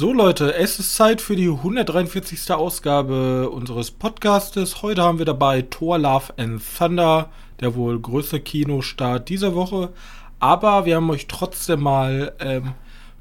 [0.00, 2.52] So Leute, es ist Zeit für die 143.
[2.52, 4.80] Ausgabe unseres Podcastes.
[4.80, 9.88] Heute haben wir dabei Thor Love and Thunder, der wohl größte Kinostart dieser Woche.
[10.38, 12.74] Aber wir haben euch trotzdem mal ähm,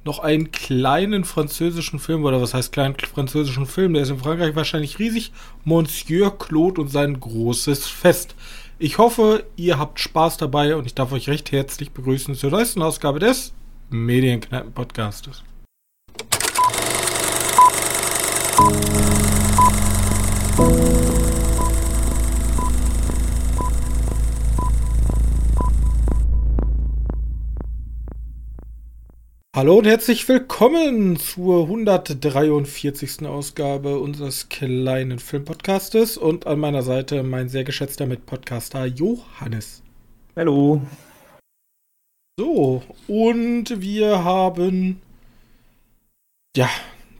[0.05, 4.55] noch einen kleinen französischen Film, oder was heißt kleinen französischen Film, der ist in Frankreich
[4.55, 5.31] wahrscheinlich riesig.
[5.63, 8.35] Monsieur Claude und sein großes Fest.
[8.77, 12.83] Ich hoffe, ihr habt Spaß dabei und ich darf euch recht herzlich begrüßen zur neuesten
[12.83, 13.51] Ausgabe des
[13.89, 15.41] Medienkneipen-Podcastes.
[18.57, 18.69] Hallo
[29.77, 33.27] und herzlich willkommen zur 143.
[33.27, 39.83] Ausgabe unseres kleinen Filmpodcastes und an meiner Seite mein sehr geschätzter Mitpodcaster Johannes.
[40.35, 40.81] Hallo.
[42.39, 44.99] So, und wir haben
[46.55, 46.69] ja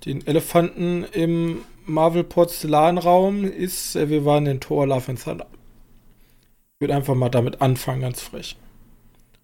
[0.06, 5.48] den Elefanten im Marvel Porzellanraum ist, äh, wir waren in Thor Love and Thunder.
[6.76, 8.56] Ich würde einfach mal damit anfangen, ganz frech.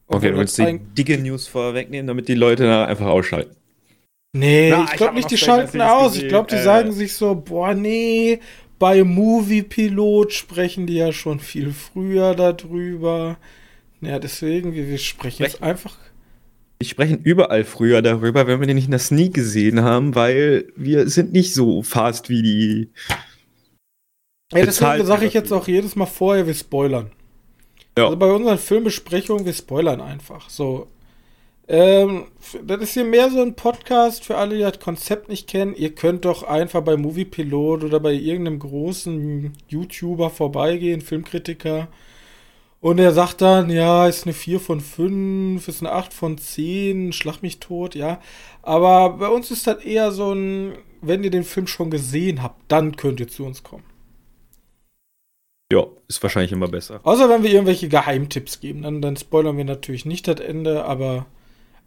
[0.08, 3.56] Okay, du willst die dicke News vorwegnehmen, damit die Leute da einfach ausschalten.
[4.34, 6.16] Nee, Na, ich glaube nicht, die schalten aus.
[6.16, 8.40] Ich glaube, die äh, sagen sich so, boah, nee,
[8.80, 13.38] bei Movie Pilot sprechen die ja schon viel früher darüber.
[14.02, 15.96] Ja, deswegen, wir, wir sprechen jetzt einfach
[16.84, 20.66] wir sprechen überall früher darüber, wenn wir den nicht in der Sneak gesehen haben, weil
[20.76, 22.90] wir sind nicht so fast wie die.
[24.52, 27.12] Ja, deswegen sage ich jetzt auch jedes Mal vorher, wir spoilern.
[27.98, 28.06] Ja.
[28.06, 30.50] Also bei unseren Filmbesprechungen, wir spoilern einfach.
[30.50, 30.88] So.
[31.70, 32.26] Ähm,
[32.62, 35.76] das ist hier mehr so ein Podcast für alle, die das Konzept nicht kennen.
[35.76, 41.88] Ihr könnt doch einfach bei Movie Pilot oder bei irgendeinem großen YouTuber vorbeigehen, Filmkritiker
[42.84, 47.14] und er sagt dann, ja, ist eine 4 von 5, ist eine 8 von 10,
[47.14, 48.20] schlag mich tot, ja.
[48.62, 52.62] Aber bei uns ist das eher so ein, wenn ihr den Film schon gesehen habt,
[52.68, 53.86] dann könnt ihr zu uns kommen.
[55.72, 57.00] Ja, ist wahrscheinlich immer besser.
[57.04, 61.26] Außer wenn wir irgendwelche Geheimtipps geben, dann, dann spoilern wir natürlich nicht das Ende, aber,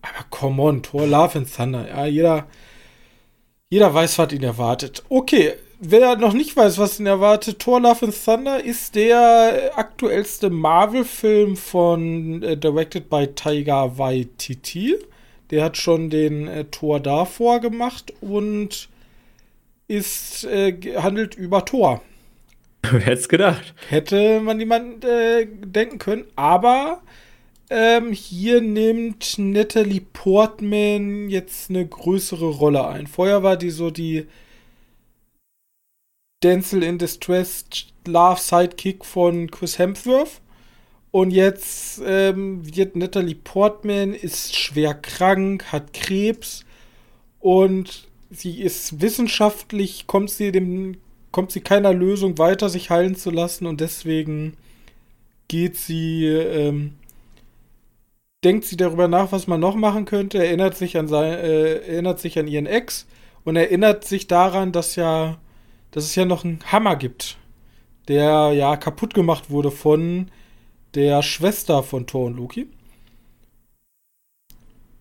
[0.00, 2.46] aber come on, Thor, Love and Thunder, ja, jeder,
[3.68, 5.04] jeder weiß, was ihn erwartet.
[5.10, 10.50] Okay, wer noch nicht weiß, was ihn erwartet, Thor Love and Thunder ist der aktuellste
[10.50, 14.96] Marvel-Film von äh, directed by Taiga Waititi.
[15.50, 18.88] Der hat schon den äh, Thor davor gemacht und
[19.88, 22.02] ist äh, handelt über Thor.
[22.82, 23.74] Wer hätte es gedacht?
[23.88, 27.02] Hätte man niemand äh, denken können, aber
[27.68, 33.06] ähm, hier nimmt Natalie Portman jetzt eine größere Rolle ein.
[33.06, 34.26] Vorher war die so die
[36.46, 37.64] Denzel in Distress
[38.06, 40.40] Love Sidekick von Chris Hemsworth.
[41.10, 46.64] Und jetzt ähm, wird Natalie Portman ist schwer krank, hat Krebs
[47.40, 50.98] und sie ist wissenschaftlich, kommt sie dem,
[51.32, 54.56] kommt sie keiner Lösung weiter, sich heilen zu lassen und deswegen
[55.48, 56.92] geht sie, ähm,
[58.44, 62.20] denkt sie darüber nach, was man noch machen könnte, erinnert sich an sein, äh, erinnert
[62.20, 63.06] sich an ihren Ex
[63.42, 65.38] und erinnert sich daran, dass ja
[65.96, 67.38] dass es ja noch einen Hammer gibt,
[68.06, 70.30] der ja kaputt gemacht wurde von
[70.94, 72.68] der Schwester von Thor und Loki.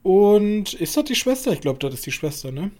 [0.03, 1.51] Und ist das die Schwester?
[1.51, 2.71] Ich glaube, das ist die Schwester, ne?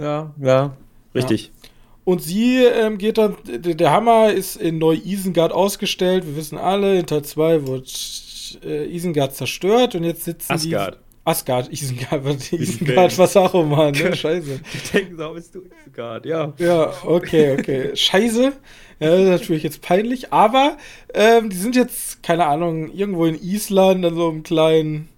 [0.00, 0.76] Ja, ja,
[1.16, 1.46] richtig.
[1.46, 1.70] Ja.
[2.04, 6.26] Und sie ähm, geht dann, der Hammer ist in Neu-Isengard ausgestellt.
[6.26, 10.94] Wir wissen alle, in Teil 2 wird äh, Isengard zerstört und jetzt sitzen Asgard.
[10.94, 11.07] die.
[11.28, 14.16] Asgard, Isengard, was, Isengard, was auch immer, ne?
[14.16, 14.60] Scheiße.
[14.72, 16.52] Die denken so, bist du Isengard, ja.
[16.58, 17.90] Ja, okay, okay.
[17.96, 18.52] Scheiße.
[19.00, 20.76] Ja, das ist natürlich jetzt peinlich, aber
[21.14, 25.08] ähm, die sind jetzt, keine Ahnung, irgendwo in Island, an so einem kleinen.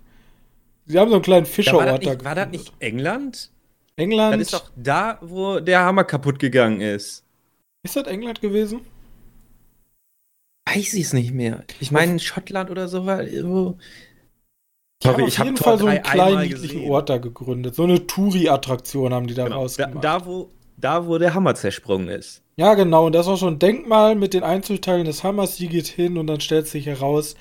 [0.87, 1.93] Sie haben so einen kleinen Fischerort da.
[1.93, 3.50] War das, nicht, war das nicht England?
[3.97, 4.34] England.
[4.34, 7.25] Das ist doch da, wo der Hammer kaputt gegangen ist.
[7.82, 8.81] Ist das England gewesen?
[10.66, 11.65] Weiß ich es nicht mehr.
[11.81, 13.78] Ich meine, Schottland oder so war irgendwo.
[15.03, 17.75] Die haben auf jeden Fall so einen kleinen niedlichen Ort da gegründet.
[17.75, 19.61] So eine Touri-Attraktion haben die da genau.
[19.61, 20.05] rausgemacht.
[20.05, 22.42] Da, da, wo, da, wo der Hammer zersprungen ist.
[22.57, 23.07] Ja, genau.
[23.07, 25.57] Und das ist auch so ein Denkmal mit den Einzelteilen des Hammers.
[25.57, 27.34] Sie geht hin und dann stellt sich heraus,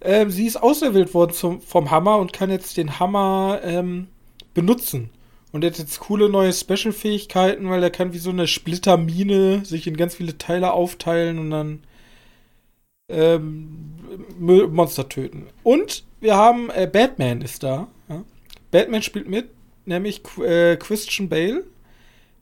[0.00, 4.06] ähm, sie ist auserwählt worden zum, vom Hammer und kann jetzt den Hammer ähm,
[4.54, 5.10] benutzen.
[5.50, 9.86] Und er hat jetzt coole neue Special-Fähigkeiten, weil er kann wie so eine Splittermine sich
[9.86, 11.82] in ganz viele Teile aufteilen und dann
[13.08, 13.96] ähm,
[14.38, 15.46] Monster töten.
[15.62, 17.88] Und wir haben äh, Batman ist da.
[18.08, 18.24] Ja?
[18.70, 19.50] Batman spielt mit,
[19.84, 21.64] nämlich äh, Christian Bale.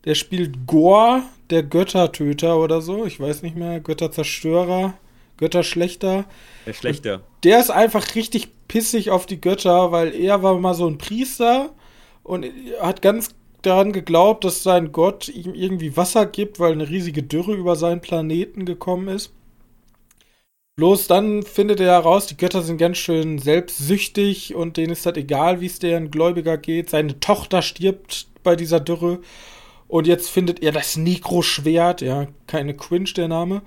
[0.04, 3.04] Der spielt Gore, der Göttertöter oder so.
[3.04, 3.80] Ich weiß nicht mehr.
[3.80, 4.94] Götterzerstörer,
[5.36, 6.24] Götterschlechter.
[6.66, 7.22] Der Schlechter.
[7.42, 11.70] Der ist einfach richtig pissig auf die Götter, weil er war mal so ein Priester
[12.22, 12.46] und
[12.80, 17.54] hat ganz daran geglaubt, dass sein Gott ihm irgendwie Wasser gibt, weil eine riesige Dürre
[17.54, 19.32] über seinen Planeten gekommen ist.
[20.80, 25.14] Bloß dann findet er heraus, die Götter sind ganz schön selbstsüchtig und denen ist das
[25.18, 26.88] egal, wie es deren Gläubiger geht.
[26.88, 29.20] Seine Tochter stirbt bei dieser Dürre
[29.88, 33.60] und jetzt findet er das Nekro-Schwert, ja, keine Quinch der Name,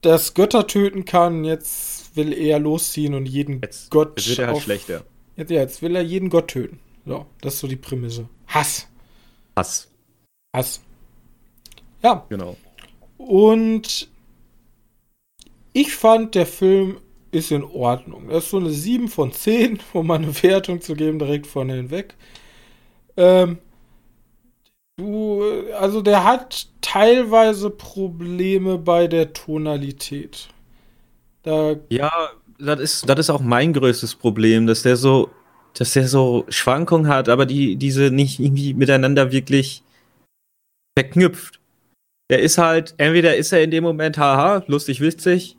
[0.00, 1.44] das Götter töten kann.
[1.44, 4.14] Jetzt will er losziehen und jeden Jetzt, Gott.
[4.16, 5.04] jetzt wird er halt schlechter.
[5.36, 6.80] Jetzt, ja, jetzt will er jeden Gott töten.
[7.04, 8.30] So, das ist so die Prämisse.
[8.46, 8.88] Hass.
[9.54, 9.90] Hass.
[10.56, 10.80] Hass.
[12.02, 12.24] Ja.
[12.30, 12.56] Genau.
[13.18, 14.08] Und
[15.72, 16.98] ich fand, der Film
[17.32, 18.28] ist in Ordnung.
[18.28, 21.68] Das ist so eine 7 von 10, um mal eine Wertung zu geben, direkt von
[21.68, 22.14] hinweg.
[23.16, 23.58] Ähm,
[24.96, 25.42] du,
[25.78, 30.48] also der hat teilweise Probleme bei der Tonalität.
[31.42, 32.10] Da ja,
[32.58, 35.30] das ist, das ist auch mein größtes Problem, dass der so,
[35.74, 39.82] dass der so Schwankungen hat, aber die, diese nicht irgendwie miteinander wirklich
[40.98, 41.60] verknüpft.
[42.28, 45.56] Der ist halt, entweder ist er in dem Moment, haha, lustig, witzig,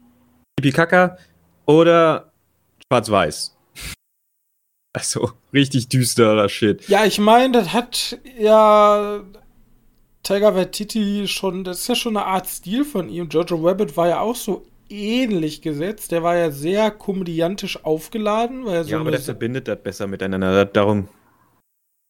[0.61, 1.17] pipi kaka,
[1.65, 2.31] oder
[2.87, 3.57] schwarz-weiß.
[4.93, 6.87] Also, richtig düsterer Shit.
[6.89, 9.23] Ja, ich meine, das hat ja
[10.23, 13.29] Tiger Waititi schon, das ist ja schon eine Art Stil von ihm.
[13.29, 16.11] Jojo Rabbit war ja auch so ähnlich gesetzt.
[16.11, 18.65] Der war ja sehr komödiantisch aufgeladen.
[18.65, 20.65] Weil ja, so aber das verbindet das besser miteinander.
[20.65, 21.07] Darum.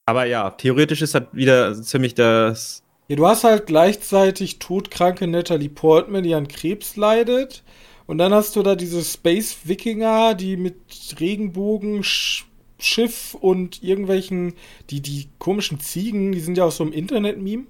[0.08, 2.84] Aber ja, theoretisch ist das wieder ziemlich das.
[3.08, 7.64] Ja, du hast halt gleichzeitig todkranke Natalie Portman, die an Krebs leidet.
[8.12, 10.76] Und dann hast du da diese Space-Wikinger, die mit
[11.18, 14.56] Regenbogen, Schiff und irgendwelchen,
[14.90, 17.68] die, die komischen Ziegen, die sind ja auch so im Internet-Meme.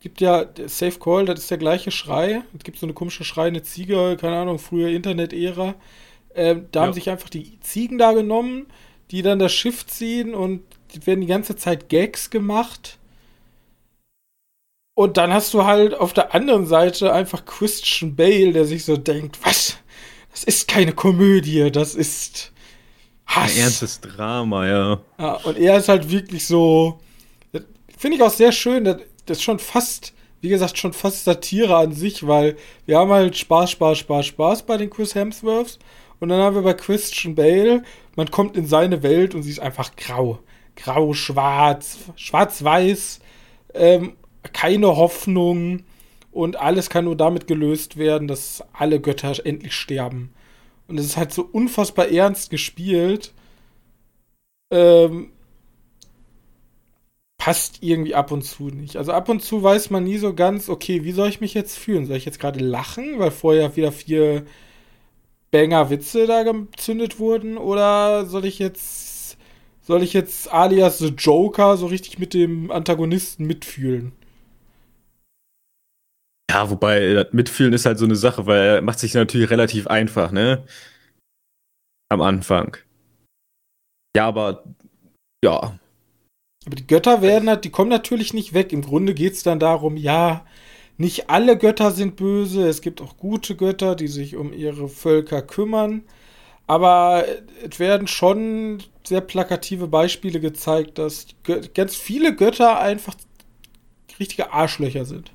[0.00, 2.42] Gibt ja Safe Call, das ist der gleiche Schrei.
[2.54, 5.76] Es gibt so eine komische schreiende Ziege, keine Ahnung, früher Internet-Ära.
[6.34, 6.86] Ähm, da ja.
[6.86, 8.66] haben sich einfach die Ziegen da genommen,
[9.12, 10.60] die dann das Schiff ziehen und
[11.06, 12.98] werden die ganze Zeit Gags gemacht.
[14.94, 18.96] Und dann hast du halt auf der anderen Seite einfach Christian Bale, der sich so
[18.96, 19.76] denkt, was?
[20.30, 22.52] Das ist keine Komödie, das ist
[23.26, 23.52] Hass.
[23.54, 25.00] Ein ernstes Drama, ja.
[25.18, 27.00] Ja, und er ist halt wirklich so,
[27.96, 31.92] finde ich auch sehr schön, das, ist schon fast, wie gesagt, schon fast Satire an
[31.92, 32.56] sich, weil
[32.86, 35.78] wir haben halt Spaß, Spaß, Spaß, Spaß bei den Chris Hemsworths
[36.20, 37.82] und dann haben wir bei Christian Bale,
[38.16, 40.38] man kommt in seine Welt und sie ist einfach grau.
[40.76, 43.20] Grau, schwarz, schwarz-weiß,
[43.74, 44.16] ähm,
[44.52, 45.84] keine Hoffnung
[46.32, 50.32] und alles kann nur damit gelöst werden, dass alle Götter endlich sterben.
[50.88, 53.32] Und es ist halt so unfassbar ernst gespielt.
[54.70, 55.30] Ähm,
[57.38, 58.96] passt irgendwie ab und zu nicht.
[58.96, 61.78] Also ab und zu weiß man nie so ganz, okay, wie soll ich mich jetzt
[61.78, 62.06] fühlen?
[62.06, 64.44] Soll ich jetzt gerade lachen, weil vorher wieder vier
[65.50, 67.58] Banger-Witze da gezündet wurden?
[67.58, 69.36] Oder soll ich jetzt,
[69.82, 74.12] soll ich jetzt alias The Joker so richtig mit dem Antagonisten mitfühlen?
[76.54, 79.88] Ja, wobei das Mitfühlen ist halt so eine Sache, weil er macht sich natürlich relativ
[79.88, 80.64] einfach, ne?
[82.12, 82.76] Am Anfang.
[84.16, 84.62] Ja, aber
[85.44, 85.80] ja.
[86.64, 88.72] Aber die Götter werden halt, die kommen natürlich nicht weg.
[88.72, 90.46] Im Grunde geht es dann darum, ja,
[90.96, 95.42] nicht alle Götter sind böse, es gibt auch gute Götter, die sich um ihre Völker
[95.42, 96.04] kümmern.
[96.68, 97.24] Aber
[97.68, 101.26] es werden schon sehr plakative Beispiele gezeigt, dass
[101.74, 103.16] ganz viele Götter einfach
[104.20, 105.32] richtige Arschlöcher sind.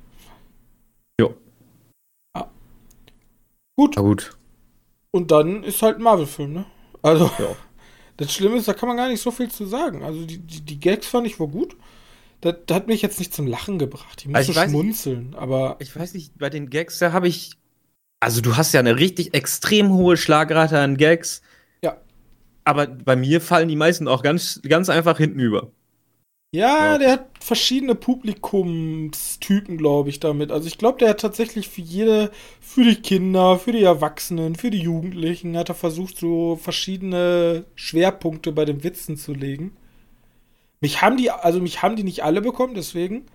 [1.20, 1.34] Jo.
[2.34, 2.50] Ja.
[3.80, 3.94] Gut.
[3.96, 4.36] Na gut.
[5.10, 6.66] Und dann ist halt ein Marvel-Film, ne?
[7.00, 7.56] Also, ja.
[8.18, 10.04] das Schlimme ist, da kann man gar nicht so viel zu sagen.
[10.04, 11.76] Also, die, die, die Gags fand ich wohl gut.
[12.42, 14.20] Das, das, hat mich jetzt nicht zum Lachen gebracht.
[14.20, 15.76] Ich musste also schmunzeln, nicht, aber.
[15.78, 17.52] Ich weiß nicht, bei den Gags, da habe ich.
[18.20, 21.40] Also, du hast ja eine richtig extrem hohe Schlagrate an Gags.
[21.82, 21.96] Ja.
[22.64, 25.72] Aber bei mir fallen die meisten auch ganz, ganz einfach hinten über.
[26.52, 30.50] Ja, der hat verschiedene Publikumstypen, glaube ich, damit.
[30.50, 34.70] Also ich glaube, der hat tatsächlich für jede, für die Kinder, für die Erwachsenen, für
[34.70, 39.76] die Jugendlichen, hat er versucht, so verschiedene Schwerpunkte bei den Witzen zu legen.
[40.80, 43.26] Mich haben die, also mich haben die nicht alle bekommen, deswegen.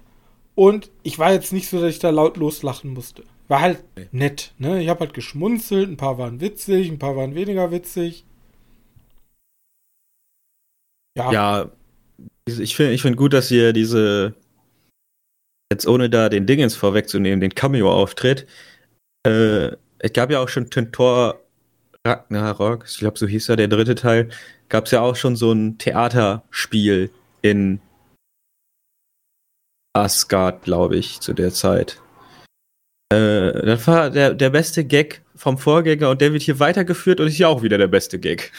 [0.54, 3.24] Und ich war jetzt nicht so, dass ich da laut loslachen musste.
[3.48, 4.08] War halt nee.
[4.12, 4.82] nett, ne?
[4.82, 8.26] Ich habe halt geschmunzelt, ein paar waren witzig, ein paar waren weniger witzig.
[11.18, 11.32] Ja.
[11.32, 11.72] Ja,
[12.48, 14.34] ich finde ich find gut, dass ihr diese,
[15.72, 18.48] jetzt ohne da den Dingens vorwegzunehmen, den Cameo-Auftritt,
[19.26, 21.42] äh, es gab ja auch schon Thor
[22.06, 24.30] Ragnarok, ich glaube, so hieß ja der dritte Teil,
[24.70, 27.10] gab es ja auch schon so ein Theaterspiel
[27.42, 27.80] in
[29.94, 32.02] Asgard, glaube ich, zu der Zeit.
[33.12, 37.28] Äh, das war der, der beste Gag vom Vorgänger und der wird hier weitergeführt und
[37.28, 38.52] ist ja auch wieder der beste Gag.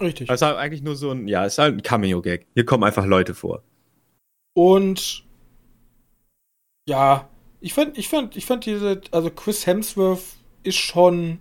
[0.00, 0.30] Richtig.
[0.30, 2.46] Es ist halt eigentlich nur so ein, ja, es ist halt ein Cameo-Gag.
[2.54, 3.62] Hier kommen einfach Leute vor.
[4.54, 5.24] Und
[6.88, 7.28] ja,
[7.60, 10.22] ich fand, ich fand, ich fand diese, also Chris Hemsworth
[10.62, 11.38] ist schon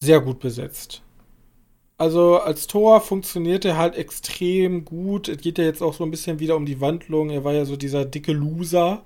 [0.00, 1.02] sehr gut besetzt.
[1.98, 5.28] Also als Tor funktioniert er halt extrem gut.
[5.28, 7.30] Es geht ja jetzt auch so ein bisschen wieder um die Wandlung.
[7.30, 9.02] Er war ja so dieser dicke Loser.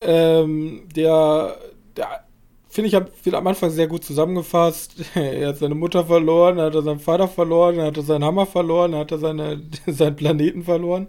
[0.00, 1.58] Ähm, der,
[1.96, 2.24] der
[2.72, 4.94] finde ich, wird am Anfang sehr gut zusammengefasst.
[5.14, 8.24] er hat seine Mutter verloren, dann hat er seinen Vater verloren, dann hat er seinen
[8.24, 11.08] Hammer verloren, dann hat er seine, seinen Planeten verloren.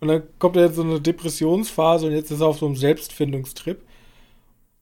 [0.00, 2.76] Und dann kommt er jetzt so eine Depressionsphase und jetzt ist er auf so einem
[2.76, 3.80] Selbstfindungstrip.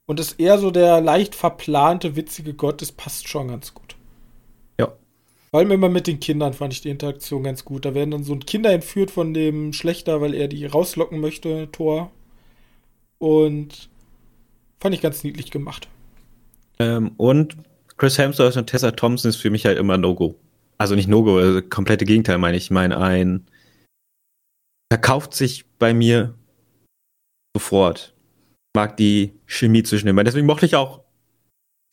[0.05, 3.95] Und ist eher so der leicht verplante, witzige Gott, das passt schon ganz gut.
[4.77, 4.91] Ja.
[5.51, 7.85] Vor allem immer mit den Kindern fand ich die Interaktion ganz gut.
[7.85, 12.11] Da werden dann so Kinder entführt von dem Schlechter, weil er die rauslocken möchte, Tor.
[13.19, 13.89] Und
[14.81, 15.87] fand ich ganz niedlich gemacht.
[16.81, 17.57] Ähm, und
[17.97, 20.35] Chris Hemsworth und Tessa Thompson ist für mich halt immer No-Go.
[20.79, 22.65] Also nicht No-Go, also komplette Gegenteil meine ich.
[22.65, 23.45] Ich meine, ein
[24.91, 26.33] verkauft sich bei mir
[27.55, 28.15] sofort.
[28.73, 30.25] Ich mag die Chemie zwischen den beiden.
[30.25, 31.03] Deswegen mochte ich auch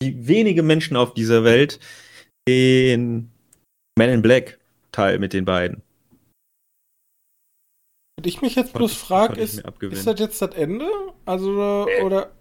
[0.01, 1.79] die wenige Menschen auf dieser Welt
[2.47, 3.31] den
[3.97, 4.59] Man in Black
[4.91, 5.83] Teil mit den beiden.
[8.17, 10.89] Und ich mich jetzt bloß frage, ist, ist das jetzt das Ende?
[11.25, 12.31] Also, oder,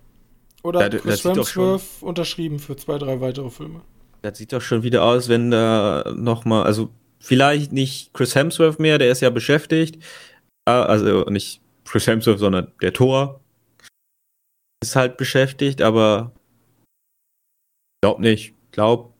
[0.63, 3.83] oder hat Chris Hemsworth unterschrieben für zwei, drei weitere Filme?
[4.23, 8.99] Das sieht doch schon wieder aus, wenn da nochmal, also vielleicht nicht Chris Hemsworth mehr,
[8.99, 10.03] der ist ja beschäftigt.
[10.65, 13.41] Also nicht Chris Hemsworth, sondern der Thor
[14.83, 16.33] ist halt beschäftigt, aber
[18.03, 18.55] glaub nicht.
[18.73, 19.15] Glaub,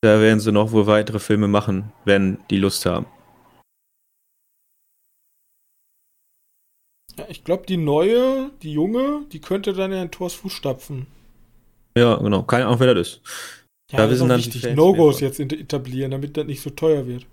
[0.00, 3.06] da werden sie noch wohl weitere Filme machen, wenn die Lust haben.
[7.16, 11.06] Ja, ich glaube, die neue, die junge, die könnte dann ja in Thors Fußstapfen.
[11.96, 12.42] Ja, genau.
[12.42, 13.20] Keine Ahnung, wer das ist.
[13.92, 17.26] Ja, da das ist dann wichtig, No-Gos jetzt etablieren, damit das nicht so teuer wird.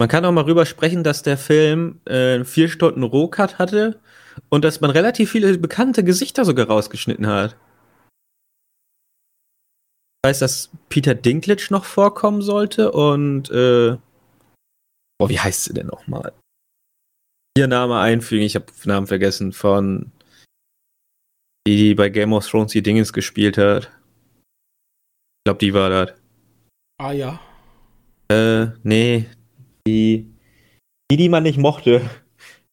[0.00, 4.00] Man kann auch mal rüber sprechen, dass der Film äh, vier Stunden Rohcut hatte
[4.48, 7.56] und dass man relativ viele bekannte Gesichter sogar rausgeschnitten hat.
[10.22, 13.96] Ich weiß, dass Peter Dinklage noch vorkommen sollte und äh,
[15.18, 16.32] boah, wie heißt sie denn nochmal?
[17.56, 20.12] Ihr Name einfügen, ich habe Namen vergessen, von
[21.66, 23.84] die, die bei Game of Thrones die Dingens gespielt hat.
[23.84, 26.12] Ich glaube, die war das.
[26.98, 27.40] Ah ja.
[28.30, 29.26] Äh, nee.
[29.86, 30.32] Die,
[31.10, 32.08] die, die man nicht mochte.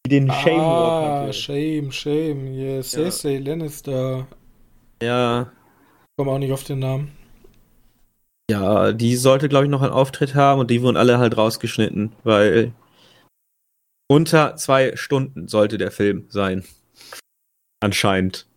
[0.05, 2.53] Die den ah, Shame Ah, Shame, Shame.
[2.53, 3.01] Yes, ja.
[3.03, 4.27] Cersei Lannister.
[5.01, 5.41] Ja.
[5.41, 7.11] Ich komme auch nicht auf den Namen.
[8.49, 12.13] Ja, die sollte, glaube ich, noch einen Auftritt haben und die wurden alle halt rausgeschnitten,
[12.23, 12.73] weil
[14.07, 16.63] unter zwei Stunden sollte der Film sein.
[17.83, 18.47] Anscheinend.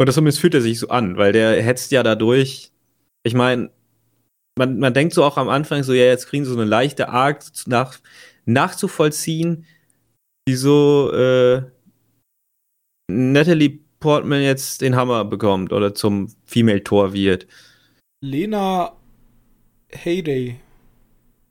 [0.00, 2.70] Oder zumindest fühlt er sich so an, weil der hetzt ja dadurch.
[3.24, 3.70] Ich meine,
[4.58, 7.08] man, man denkt so auch am Anfang so, ja, jetzt kriegen sie so eine leichte
[7.08, 7.98] Arc nach,
[8.44, 9.66] nachzuvollziehen,
[10.46, 11.62] wieso äh,
[13.10, 17.46] Natalie Portman jetzt den Hammer bekommt oder zum Female-Tor wird.
[18.20, 18.96] Lena
[19.90, 20.60] Heyday.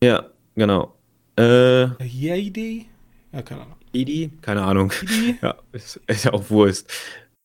[0.03, 0.93] Ja, genau.
[1.37, 2.87] Äh, Heyday?
[3.31, 3.77] Ja, keine Ahnung.
[3.91, 4.31] Idi?
[4.41, 4.91] Keine Ahnung.
[5.01, 5.37] Idi?
[5.41, 6.91] Ja, ist, ist ja auch Wurst.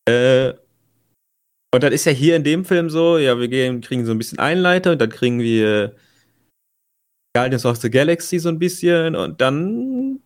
[0.08, 0.54] Äh,
[1.74, 4.18] und dann ist ja hier in dem Film so, ja, wir gehen, kriegen so ein
[4.18, 5.96] bisschen Einleiter und dann kriegen wir
[7.34, 10.20] Guardians of the Galaxy so ein bisschen und dann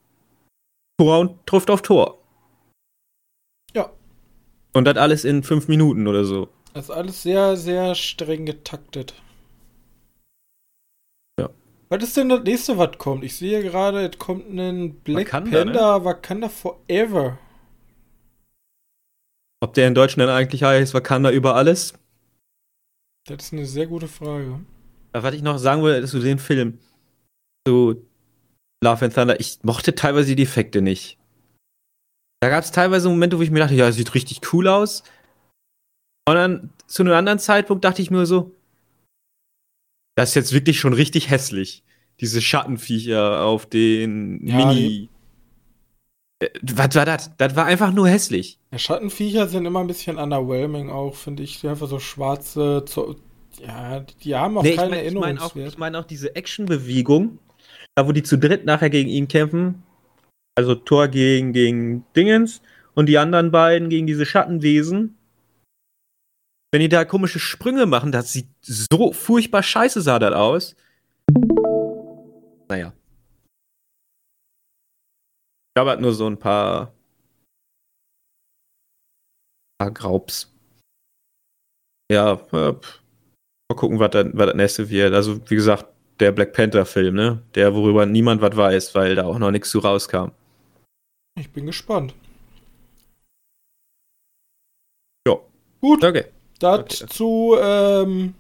[0.99, 2.19] Tor und trifft auf Tor.
[3.75, 3.93] Ja.
[4.73, 6.49] Und das alles in fünf Minuten oder so.
[6.75, 9.15] Das ist alles sehr, sehr streng getaktet.
[11.89, 13.23] Was ist denn das nächste, was kommt?
[13.23, 16.05] Ich sehe gerade, es kommt ein Black Wakanda, Panther ne?
[16.05, 17.39] Wakanda Forever.
[19.63, 21.95] Ob der in Deutschland eigentlich heißt Wakanda über alles?
[23.29, 24.61] Das ist eine sehr gute Frage.
[25.13, 26.79] was ich noch sagen wollte zu dem Film,
[27.67, 28.07] zu
[28.85, 31.19] Love and Thunder, ich mochte teilweise die Effekte nicht.
[32.41, 35.03] Da gab es teilweise Momente, wo ich mir dachte, ja, das sieht richtig cool aus.
[36.29, 38.56] Und dann zu einem anderen Zeitpunkt dachte ich mir so,
[40.17, 41.85] das ist jetzt wirklich schon richtig hässlich.
[42.21, 45.11] Diese Schattenviecher auf den ja, Mini.
[46.39, 47.31] Äh, was war das?
[47.37, 48.59] Das war einfach nur hässlich.
[48.73, 51.61] Ja, Schattenviecher sind immer ein bisschen underwhelming auch, finde ich.
[51.61, 52.85] Die einfach so schwarze.
[53.61, 55.53] Ja, die haben auch nee, keine ich mein, Erinnerungswert.
[55.55, 57.39] Ich meine auch, ich mein auch diese Actionbewegung,
[57.95, 59.83] da wo die zu dritt nachher gegen ihn kämpfen.
[60.55, 62.63] Also Thor gegen, gegen Dingens
[62.95, 65.19] und die anderen beiden gegen diese Schattenwesen.
[66.77, 70.77] Wenn die da komische Sprünge machen, das sieht so furchtbar scheiße sah das aus.
[72.69, 72.93] Naja.
[75.73, 76.93] Ich habe halt nur so ein paar,
[79.79, 80.53] paar Graubs.
[82.13, 85.15] Ja, äh, mal gucken, was das, was das nächste wird.
[85.15, 85.87] Also, wie gesagt,
[86.21, 87.43] der Black Panther-Film, ne?
[87.55, 90.33] Der, worüber niemand was weiß, weil da auch noch nichts zu rauskam.
[91.41, 92.15] Ich bin gespannt.
[95.27, 95.39] Ja.
[95.81, 96.05] Gut.
[96.05, 96.36] Okay.
[96.59, 97.07] Das Okay.
[97.61, 98.35] ähm,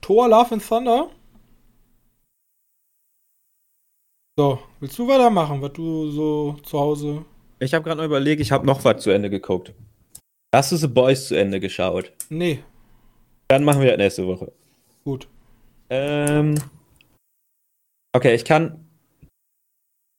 [0.00, 1.10] Thor Love and Thunder.
[4.38, 7.24] So, willst du weitermachen, was du so zu Hause.
[7.58, 9.74] Ich habe gerade noch überlegt, ich habe noch was zu Ende geguckt.
[10.54, 12.12] Hast du The Boys zu Ende geschaut?
[12.28, 12.62] Nee,
[13.48, 14.52] Dann machen wir das nächste Woche.
[15.04, 15.28] gut.
[15.90, 16.54] Ähm.
[18.14, 18.86] Okay, ich kann.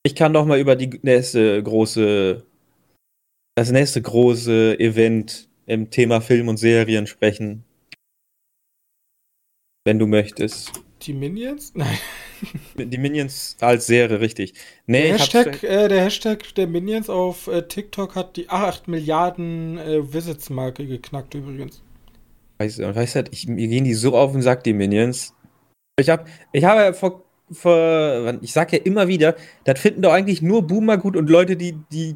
[0.05, 2.43] Ich kann doch mal über die nächste große.
[3.55, 7.63] Das nächste große Event im Thema Film und Serien sprechen.
[9.85, 10.71] Wenn du möchtest.
[11.01, 11.73] Die Minions?
[11.75, 11.97] Nein.
[12.77, 14.53] Die Minions als Serie, richtig.
[14.85, 19.77] Nee, Der Hashtag, äh, der Hashtag der Minions auf äh, TikTok hat die 8 Milliarden
[19.77, 21.81] äh, Visits-Marke geknackt übrigens.
[22.59, 25.33] Weißt du, weißt du, ich, mir gehen die so auf den Sack, die Minions.
[25.99, 30.41] Ich hab, ich habe vor, vor, ich sag ja immer wieder, das finden doch eigentlich
[30.41, 32.15] nur Boomer gut und Leute, die, die,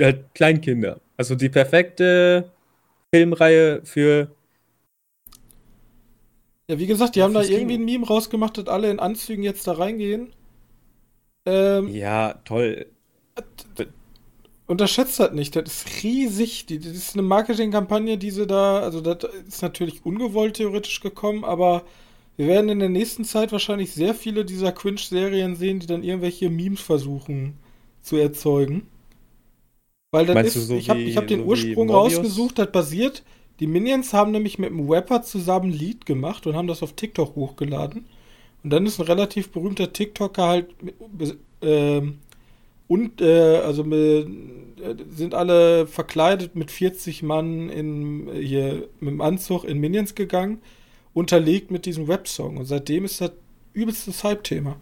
[0.00, 1.00] halt Kleinkinder.
[1.16, 2.50] Also die perfekte
[3.12, 4.34] Filmreihe für,
[6.68, 9.66] Ja, wie gesagt, die haben da irgendwie ein Meme rausgemacht, dass alle in Anzügen jetzt
[9.66, 10.32] da reingehen.
[11.46, 12.86] Ähm, ja, toll.
[14.66, 16.64] Unterschätzt das nicht, das ist riesig.
[16.66, 21.84] Das ist eine Marketingkampagne, die sie da, also das ist natürlich ungewollt theoretisch gekommen, aber
[22.36, 26.48] wir werden in der nächsten Zeit wahrscheinlich sehr viele dieser Cringe-Serien sehen, die dann irgendwelche
[26.48, 27.58] Memes versuchen
[28.00, 28.88] zu erzeugen.
[30.14, 33.24] Weil das Meinst ist, so ich habe hab den so Ursprung rausgesucht, das basiert.
[33.58, 36.92] Die Minions haben nämlich mit einem Rapper zusammen ein Lied gemacht und haben das auf
[36.92, 38.04] TikTok hochgeladen.
[38.62, 42.18] Und dann ist ein relativ berühmter TikToker halt mit, ähm,
[42.86, 49.10] und äh, also mit, äh, sind alle verkleidet mit 40 Mann in äh, hier mit
[49.10, 50.60] dem Anzug in Minions gegangen,
[51.12, 52.56] unterlegt mit diesem Rap-Song.
[52.58, 53.32] Und seitdem ist das
[53.72, 54.76] übelstes Hype-Thema.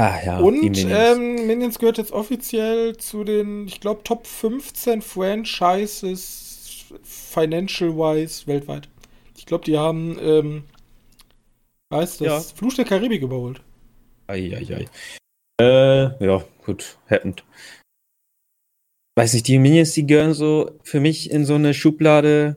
[0.00, 1.16] Ah ja, Und die Minions.
[1.16, 8.88] ähm, Minions gehört jetzt offiziell zu den, ich glaube, Top 15 Franchises financial-wise weltweit.
[9.36, 10.64] Ich glaube, die haben, ähm,
[11.92, 12.40] heißt das, Ja.
[12.40, 13.60] Fluch der Karibik überholt.
[14.28, 14.86] Eieiei.
[15.60, 17.42] Äh, ja, gut, happened.
[19.16, 22.56] Weiß nicht, die Minions, die gehören so für mich in so eine Schublade.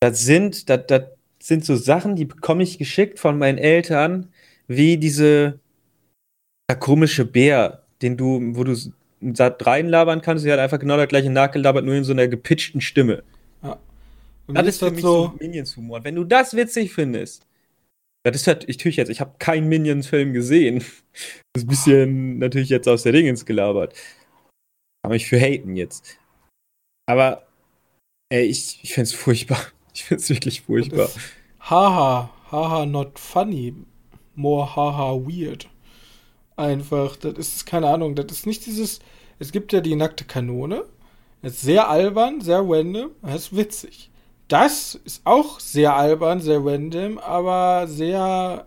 [0.00, 1.02] Das sind, das, das
[1.40, 4.32] sind so Sachen, die bekomme ich geschickt von meinen Eltern,
[4.66, 5.60] wie diese
[6.68, 8.76] der komische Bär, den du, wo du
[9.20, 13.24] reinlabern kannst, der hat einfach genau das gleiche nachgelabert, nur in so einer gepitchten Stimme.
[14.48, 15.98] Und Das ist für mich so Minions-Humor.
[15.98, 17.46] Und wenn du das witzig findest,
[18.24, 20.84] das ist halt, ich tue jetzt, ich habe keinen Minions-Film gesehen.
[21.52, 23.92] Das ist ein bisschen natürlich jetzt aus der Dingens gelabert.
[25.02, 26.16] Kann mich für haten jetzt.
[27.06, 27.48] Aber,
[28.28, 29.60] ey, ich, ich find's furchtbar.
[29.94, 31.10] Ich find's wirklich furchtbar.
[31.58, 33.74] Haha, haha, not funny,
[34.36, 35.68] more haha, weird.
[36.58, 38.98] Einfach, das ist, keine Ahnung, das ist nicht dieses,
[39.38, 40.82] es gibt ja die nackte Kanone,
[41.40, 44.10] das ist sehr albern, sehr random, das ist witzig.
[44.48, 48.66] Das ist auch sehr albern, sehr random, aber sehr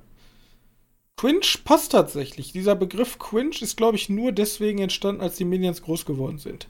[1.17, 2.53] cringe passt tatsächlich.
[2.53, 6.69] Dieser Begriff cringe ist, glaube ich, nur deswegen entstanden, als die Minions groß geworden sind.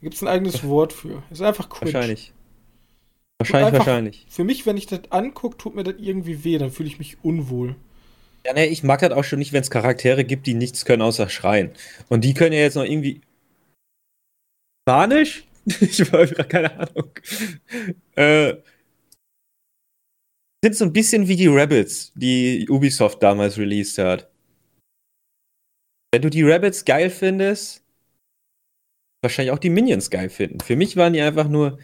[0.00, 1.22] Da gibt es ein eigenes Wort für.
[1.30, 1.94] Ist einfach cringe.
[1.94, 2.32] Wahrscheinlich.
[3.38, 4.26] Wahrscheinlich, wahrscheinlich.
[4.28, 7.16] Für mich, wenn ich das angucke, tut mir das irgendwie weh, dann fühle ich mich
[7.24, 7.74] unwohl.
[8.46, 11.02] Ja, ne, ich mag das auch schon nicht, wenn es Charaktere gibt, die nichts können
[11.02, 11.72] außer schreien.
[12.08, 13.20] Und die können ja jetzt noch irgendwie.
[14.88, 15.44] Spanisch?
[15.82, 17.10] Ich habe keine Ahnung.
[18.16, 18.54] Äh,
[20.64, 24.30] sind so ein bisschen wie die Rabbits, die Ubisoft damals released hat.
[26.10, 27.84] Wenn du die Rabbits geil findest,
[29.22, 30.60] wahrscheinlich auch die Minions geil finden.
[30.60, 31.78] Für mich waren die einfach nur,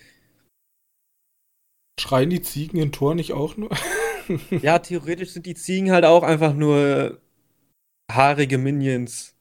[2.00, 3.70] Schreien die Ziegen in Tor nicht auch nur?
[4.62, 7.20] ja, theoretisch sind die Ziegen halt auch einfach nur
[8.10, 9.34] haarige Minions.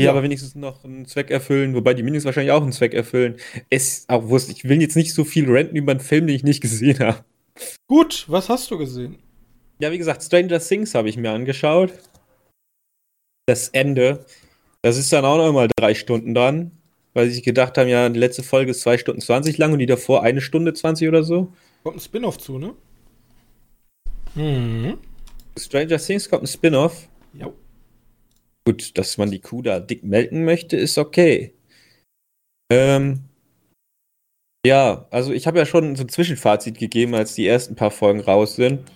[0.00, 0.10] Die Ja.
[0.10, 3.36] aber wenigstens noch einen Zweck erfüllen, wobei die Minions wahrscheinlich auch einen Zweck erfüllen.
[3.70, 6.42] Es auch wurscht, ich will jetzt nicht so viel renten über einen Film, den ich
[6.42, 7.24] nicht gesehen habe.
[7.86, 9.18] Gut, was hast du gesehen?
[9.78, 11.92] Ja, wie gesagt, Stranger Things habe ich mir angeschaut.
[13.46, 14.24] Das Ende.
[14.82, 16.72] Das ist dann auch noch mal drei Stunden dran,
[17.14, 19.78] weil sie sich gedacht haben, ja, die letzte Folge ist zwei Stunden 20 lang und
[19.78, 21.52] die davor eine Stunde 20 oder so.
[21.82, 22.74] Kommt ein Spin-off zu, ne?
[24.34, 24.98] Mhm.
[25.58, 27.08] Stranger Things kommt ein Spin-off.
[27.34, 27.52] Ja.
[28.64, 31.54] Gut, dass man die Kuh da dick melken möchte, ist okay.
[32.72, 33.24] Ähm,
[34.64, 38.20] ja, also ich habe ja schon so ein Zwischenfazit gegeben, als die ersten paar Folgen
[38.20, 38.88] raus sind.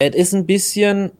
[0.00, 1.10] Es ist ein bisschen,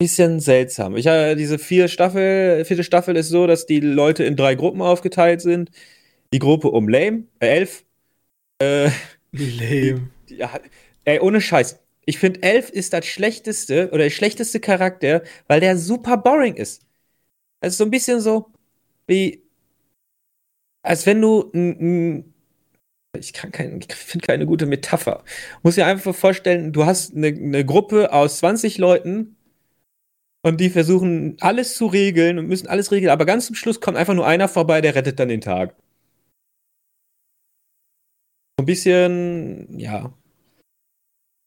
[0.00, 0.96] bisschen seltsam.
[0.96, 4.82] Ich habe diese vier Staffel, vierte Staffel ist so, dass die Leute in drei Gruppen
[4.82, 5.70] aufgeteilt sind.
[6.34, 7.84] Die Gruppe um Lame, äh, elf,
[8.60, 8.90] Äh,
[9.30, 10.10] Lame.
[10.28, 10.50] Ja,
[11.04, 11.78] ey, ohne Scheiß.
[12.06, 16.82] Ich finde, Elf ist das schlechteste oder der schlechteste Charakter, weil der super boring ist.
[17.60, 18.50] Es ist so ein bisschen so
[19.06, 19.44] wie,
[20.82, 21.52] als wenn du
[23.16, 25.22] ich kann kein, ich finde keine gute Metapher.
[25.62, 29.36] Muss dir einfach vorstellen, du hast eine, eine Gruppe aus 20 Leuten
[30.42, 33.96] und die versuchen alles zu regeln und müssen alles regeln, aber ganz zum Schluss kommt
[33.96, 35.74] einfach nur einer vorbei, der rettet dann den Tag.
[38.58, 40.16] Ein bisschen, ja.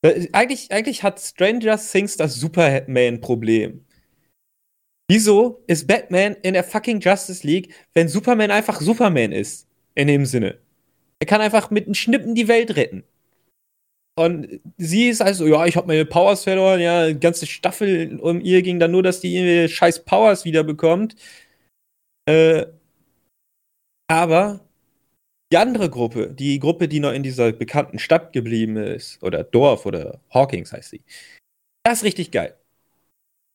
[0.04, 3.86] Äh, eigentlich, eigentlich hat Stranger Things das Superman-Problem.
[5.10, 9.68] Wieso ist Batman in der fucking Justice League, wenn Superman einfach Superman ist?
[9.96, 10.60] In dem Sinne.
[11.20, 13.04] Er kann einfach mit einem Schnippen die Welt retten.
[14.18, 18.42] Und sie ist also, ja, ich habe meine Powers verloren, ja, die ganze Staffel um
[18.42, 21.16] ihr ging dann nur, dass die ihre scheiß Powers wiederbekommt.
[22.28, 22.66] Äh,
[24.10, 24.67] aber
[25.52, 29.86] die andere Gruppe, die Gruppe, die noch in dieser bekannten Stadt geblieben ist, oder Dorf
[29.86, 31.02] oder Hawkins heißt sie,
[31.84, 32.56] das ist richtig geil.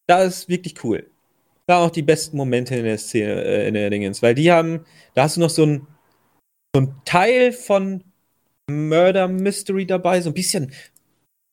[0.07, 1.11] Das ist wirklich cool.
[1.67, 4.85] Da auch die besten Momente in der Szene, äh, in der Dingens, weil die haben,
[5.15, 5.87] da hast du noch so ein,
[6.75, 8.03] so ein Teil von
[8.71, 10.73] Murder Mystery dabei, so ein bisschen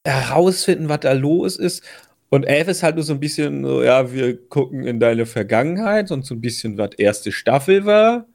[0.07, 1.83] herausfinden, was da los ist.
[2.29, 6.11] Und Elf ist halt nur so ein bisschen so, ja, wir gucken in deine Vergangenheit
[6.11, 8.28] und so ein bisschen, was erste Staffel war.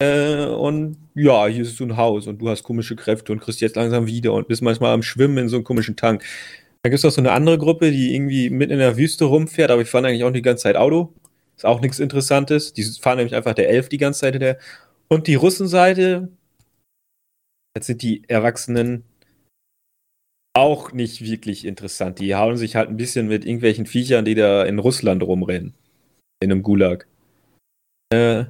[0.00, 3.60] Äh, und ja, hier ist so ein Haus und du hast komische Kräfte und kriegst
[3.60, 6.24] jetzt langsam wieder und bist manchmal am Schwimmen in so einem komischen Tank.
[6.82, 9.70] Da gibt es auch so eine andere Gruppe, die irgendwie mitten in der Wüste rumfährt,
[9.70, 11.12] aber ich fahre eigentlich auch die ganze Zeit Auto.
[11.56, 12.72] Ist auch nichts Interessantes.
[12.72, 14.40] Die fahren nämlich einfach der Elf die ganze Zeit.
[14.40, 14.58] Der
[15.08, 16.28] und die Russenseite,
[17.76, 19.04] jetzt sind die Erwachsenen
[20.54, 22.18] auch nicht wirklich interessant.
[22.18, 25.74] Die hauen sich halt ein bisschen mit irgendwelchen Viechern, die da in Russland rumrennen.
[26.42, 27.06] In einem Gulag.
[28.12, 28.46] Äh,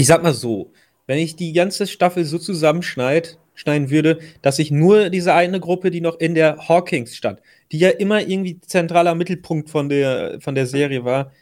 [0.00, 0.72] ich sag mal so,
[1.06, 5.90] wenn ich die ganze Staffel so zusammenschneide, schneiden würde, dass ich nur diese eine Gruppe,
[5.90, 7.40] die noch in der Hawkins stand,
[7.72, 11.32] die ja immer irgendwie zentraler Mittelpunkt von der, von der Serie war,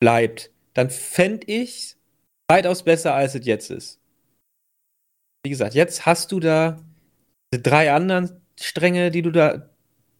[0.00, 1.96] bleibt, dann fände ich
[2.50, 4.00] weitaus besser, als es jetzt ist.
[5.44, 6.82] Wie gesagt, jetzt hast du da
[7.50, 9.70] drei anderen Stränge, die du da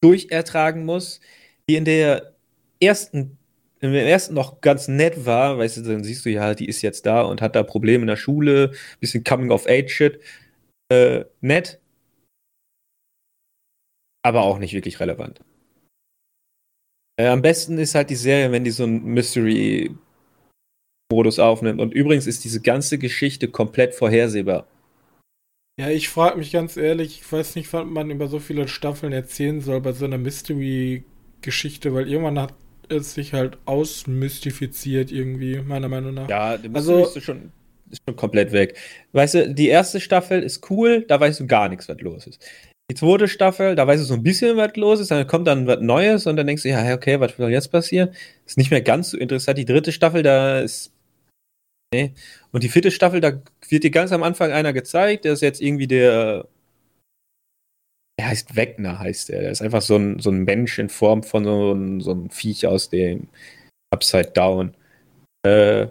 [0.00, 1.20] durchertragen musst,
[1.68, 2.34] die in der
[2.80, 3.38] ersten
[3.82, 7.04] im ersten noch ganz nett war, weißt du, dann siehst du ja, die ist jetzt
[7.04, 10.20] da und hat da Probleme in der Schule, bisschen Coming-of-Age-Shit.
[10.88, 11.80] Äh, nett.
[14.24, 15.40] Aber auch nicht wirklich relevant.
[17.18, 19.98] Äh, am besten ist halt die Serie, wenn die so einen Mystery-Modus
[21.40, 21.80] aufnimmt.
[21.80, 24.68] Und übrigens ist diese ganze Geschichte komplett vorhersehbar.
[25.80, 29.12] Ja, ich frage mich ganz ehrlich, ich weiß nicht, was man über so viele Staffeln
[29.12, 32.54] erzählen soll bei so einer Mystery-Geschichte, weil irgendwann hat
[32.92, 36.28] es sich halt ausmystifiziert irgendwie, meiner Meinung nach.
[36.28, 37.52] Ja, also ist schon,
[37.90, 38.76] ist schon komplett weg.
[39.12, 42.44] Weißt du, die erste Staffel ist cool, da weißt du gar nichts, was los ist.
[42.90, 45.66] Die zweite Staffel, da weißt du so ein bisschen, was los ist, dann kommt dann
[45.66, 48.10] was Neues und dann denkst du, ja, okay, was soll jetzt passieren?
[48.44, 49.56] Ist nicht mehr ganz so interessant.
[49.56, 50.92] Die dritte Staffel, da ist.
[51.94, 52.12] Nee.
[52.50, 55.60] Und die vierte Staffel, da wird dir ganz am Anfang einer gezeigt, der ist jetzt
[55.60, 56.46] irgendwie der
[58.18, 59.42] er heißt Wegner, heißt er.
[59.42, 62.30] Er ist einfach so ein, so ein Mensch in Form von so einem, so einem
[62.30, 63.28] Viech aus dem
[63.90, 64.74] Upside Down.
[65.46, 65.88] Äh,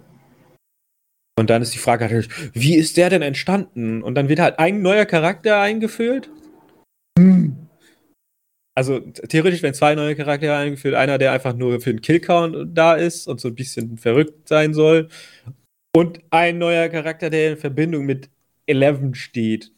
[1.40, 4.04] und dann ist die Frage natürlich, wie ist der denn entstanden?
[4.04, 6.30] Und dann wird halt ein neuer Charakter eingeführt.
[7.18, 7.68] Hm.
[8.76, 10.96] Also theoretisch werden zwei neue Charaktere eingeführt.
[10.96, 14.74] Einer, der einfach nur für den Killcount da ist und so ein bisschen verrückt sein
[14.74, 15.10] soll.
[15.94, 18.30] Und ein neuer Charakter, der in Verbindung mit
[18.66, 19.72] Eleven steht.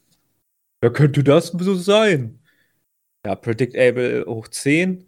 [0.83, 2.39] Wer könnte das so sein?
[3.25, 5.07] ja, Predictable hoch 10.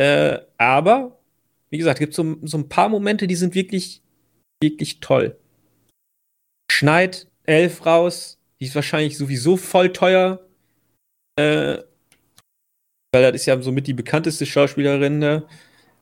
[0.00, 1.18] Äh, aber,
[1.70, 4.00] wie gesagt, gibt so, so ein paar Momente, die sind wirklich,
[4.62, 5.36] wirklich toll.
[6.70, 10.46] Schneid 11 raus, die ist wahrscheinlich sowieso voll teuer.
[11.36, 11.78] Äh,
[13.12, 15.18] weil das ist ja somit die bekannteste Schauspielerin.
[15.18, 15.48] Ne?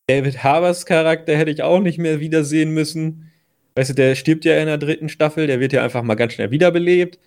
[0.08, 3.32] David Harbers Charakter hätte ich auch nicht mehr wiedersehen müssen.
[3.76, 6.34] Weißt du, der stirbt ja in der dritten Staffel, der wird ja einfach mal ganz
[6.34, 7.18] schnell wiederbelebt.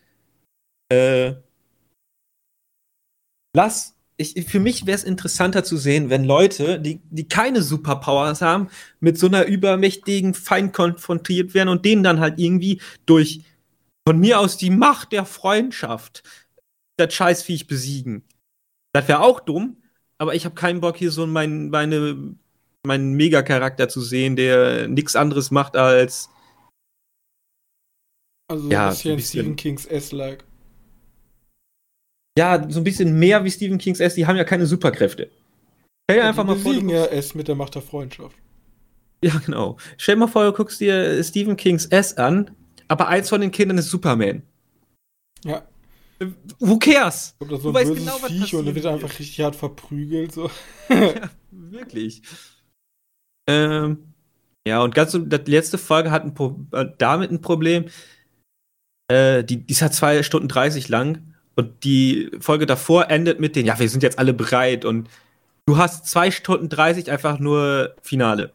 [0.91, 1.33] Äh,
[3.55, 8.41] lass ich, für mich wäre es interessanter zu sehen, wenn Leute, die, die keine Superpowers
[8.41, 13.43] haben, mit so einer übermächtigen Feind konfrontiert werden und denen dann halt irgendwie durch
[14.07, 16.23] von mir aus die Macht der Freundschaft
[16.97, 18.23] das Scheißviech besiegen.
[18.93, 19.77] Das wäre auch dumm,
[20.17, 22.35] aber ich habe keinen Bock, hier so mein, meine,
[22.85, 26.29] meinen Megacharakter zu sehen, der nichts anderes macht als.
[28.51, 30.43] Also ja, ein bisschen, bisschen Stephen Kings S-like
[32.37, 35.29] ja, so ein bisschen mehr wie Stephen Kings S, die haben ja keine Superkräfte.
[36.09, 36.73] Stell dir einfach mal vor.
[36.73, 38.35] Die ja S mit der Macht der Freundschaft.
[39.23, 39.77] Ja, genau.
[39.97, 42.51] Stell dir mal vor, du guckst dir Stephen Kings S an,
[42.87, 44.43] aber eins von den Kindern ist Superman.
[45.45, 45.63] Ja.
[46.59, 47.35] Who cares?
[47.39, 50.31] Oder so du weißt genau, was Viech und er wird einfach richtig hart verprügelt.
[50.31, 50.49] So.
[50.89, 52.21] ja, wirklich.
[53.47, 54.13] Ähm,
[54.67, 57.85] ja, und ganz die letzte Folge hat ein Pro äh, damit ein Problem.
[59.09, 63.55] Äh, die, die ist halt zwei Stunden 30 lang und die Folge davor endet mit
[63.55, 65.09] den, ja, wir sind jetzt alle bereit und
[65.67, 68.51] du hast zwei Stunden 30 einfach nur Finale.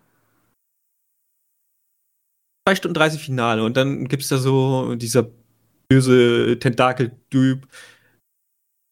[2.66, 5.30] Zwei Stunden 30 Finale und dann gibt's da so dieser
[5.88, 7.66] böse Tentakel-Typ,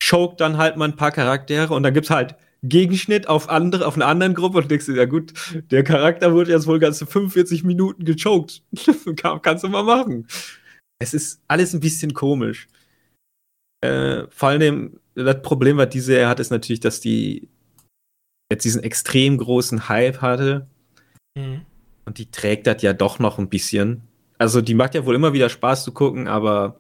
[0.03, 3.95] choke dann halt mal ein paar Charaktere und dann gibt's halt Gegenschnitt auf andere, auf
[3.95, 5.33] eine anderen Gruppe und denkst du, ja gut,
[5.71, 8.63] der Charakter wurde jetzt wohl ganze 45 Minuten gechoked.
[9.17, 10.27] Kann, kannst du mal machen.
[10.99, 12.69] Es ist alles ein bisschen komisch.
[13.81, 17.49] Äh, vor allem das Problem, was diese er hat, ist natürlich, dass die
[18.51, 20.67] jetzt diesen extrem großen Hype hatte.
[21.37, 21.65] Mhm.
[22.05, 24.03] Und die trägt das ja doch noch ein bisschen.
[24.39, 26.79] Also die macht ja wohl immer wieder Spaß zu gucken, aber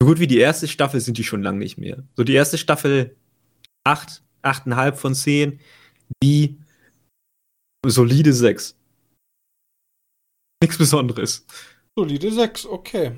[0.00, 2.02] so gut wie die erste Staffel sind die schon lange nicht mehr.
[2.16, 3.16] So die erste Staffel
[3.84, 5.60] acht, achteinhalb von zehn,
[6.22, 6.58] die
[7.86, 8.76] solide sechs.
[10.62, 11.44] Nichts Besonderes.
[11.96, 13.12] Solide sechs, okay.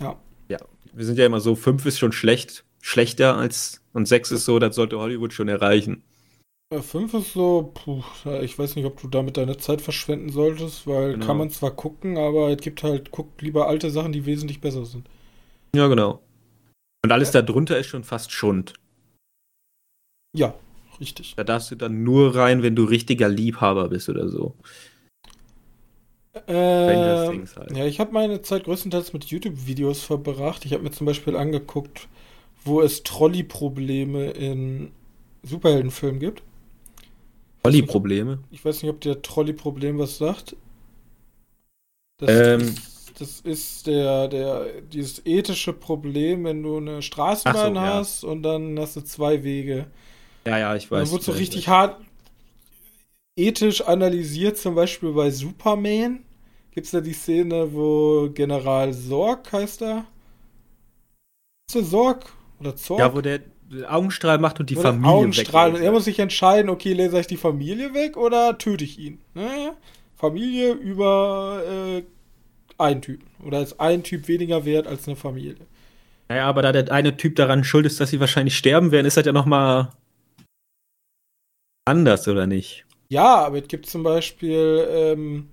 [0.00, 0.18] Ja.
[0.48, 0.58] Ja,
[0.92, 4.58] wir sind ja immer so, fünf ist schon schlecht, schlechter als und sechs ist so,
[4.58, 6.02] das sollte Hollywood schon erreichen.
[6.72, 8.02] Ja, fünf ist so, puh,
[8.42, 11.26] ich weiß nicht, ob du damit deine Zeit verschwenden solltest, weil genau.
[11.26, 14.84] kann man zwar gucken, aber es gibt halt, guck lieber alte Sachen, die wesentlich besser
[14.84, 15.08] sind.
[15.74, 16.20] Ja, genau.
[17.04, 17.42] Und alles ja.
[17.42, 18.74] darunter ist schon fast Schund.
[20.34, 20.54] Ja,
[20.98, 21.34] richtig.
[21.36, 24.56] Da darfst du dann nur rein, wenn du richtiger Liebhaber bist oder so.
[26.46, 27.76] Äh, halt.
[27.76, 30.64] Ja, ich habe meine Zeit größtenteils mit YouTube-Videos verbracht.
[30.64, 32.08] Ich habe mir zum Beispiel angeguckt,
[32.64, 34.90] wo es Trolley-Probleme in
[35.44, 36.42] Superheldenfilmen gibt.
[37.62, 38.40] Trolley-Probleme?
[38.50, 40.56] Ich weiß nicht, ob der Trolley-Problem was sagt.
[42.18, 47.80] Das, ähm, ist, das ist der, der, dieses ethische Problem, wenn du eine Straßenbahn so,
[47.80, 48.28] hast ja.
[48.28, 49.86] und dann hast du zwei Wege.
[50.46, 51.04] Ja, ja, ich weiß.
[51.04, 52.00] Dann wird so richtig hart
[53.36, 56.23] ethisch analysiert, zum Beispiel bei Superman.
[56.74, 60.06] Gibt es da die Szene, wo General Sorg heißt er?
[61.68, 62.26] Ist der Sorg?
[62.58, 62.98] Oder Zorg?
[62.98, 63.42] Ja, wo der
[63.88, 65.74] Augenstrahl macht und die oder Familie Augenstrahl.
[65.74, 69.20] Und er muss sich entscheiden, okay, lese ich die Familie weg oder töte ich ihn?
[69.34, 69.74] Ne?
[70.16, 72.02] Familie über äh,
[72.76, 73.28] einen Typen.
[73.44, 75.66] Oder ist ein Typ weniger wert als eine Familie?
[76.28, 79.16] Naja, aber da der eine Typ daran schuld ist, dass sie wahrscheinlich sterben werden, ist
[79.16, 79.92] das ja noch mal
[81.84, 82.84] anders, oder nicht?
[83.10, 85.50] Ja, aber es gibt zum Beispiel ähm,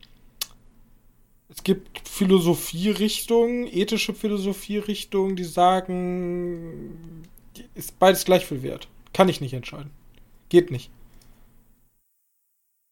[1.51, 7.23] es gibt Philosophierichtungen, ethische Philosophierichtungen, die sagen,
[7.75, 8.87] ist beides gleich viel wert.
[9.13, 9.91] Kann ich nicht entscheiden.
[10.47, 10.89] Geht nicht.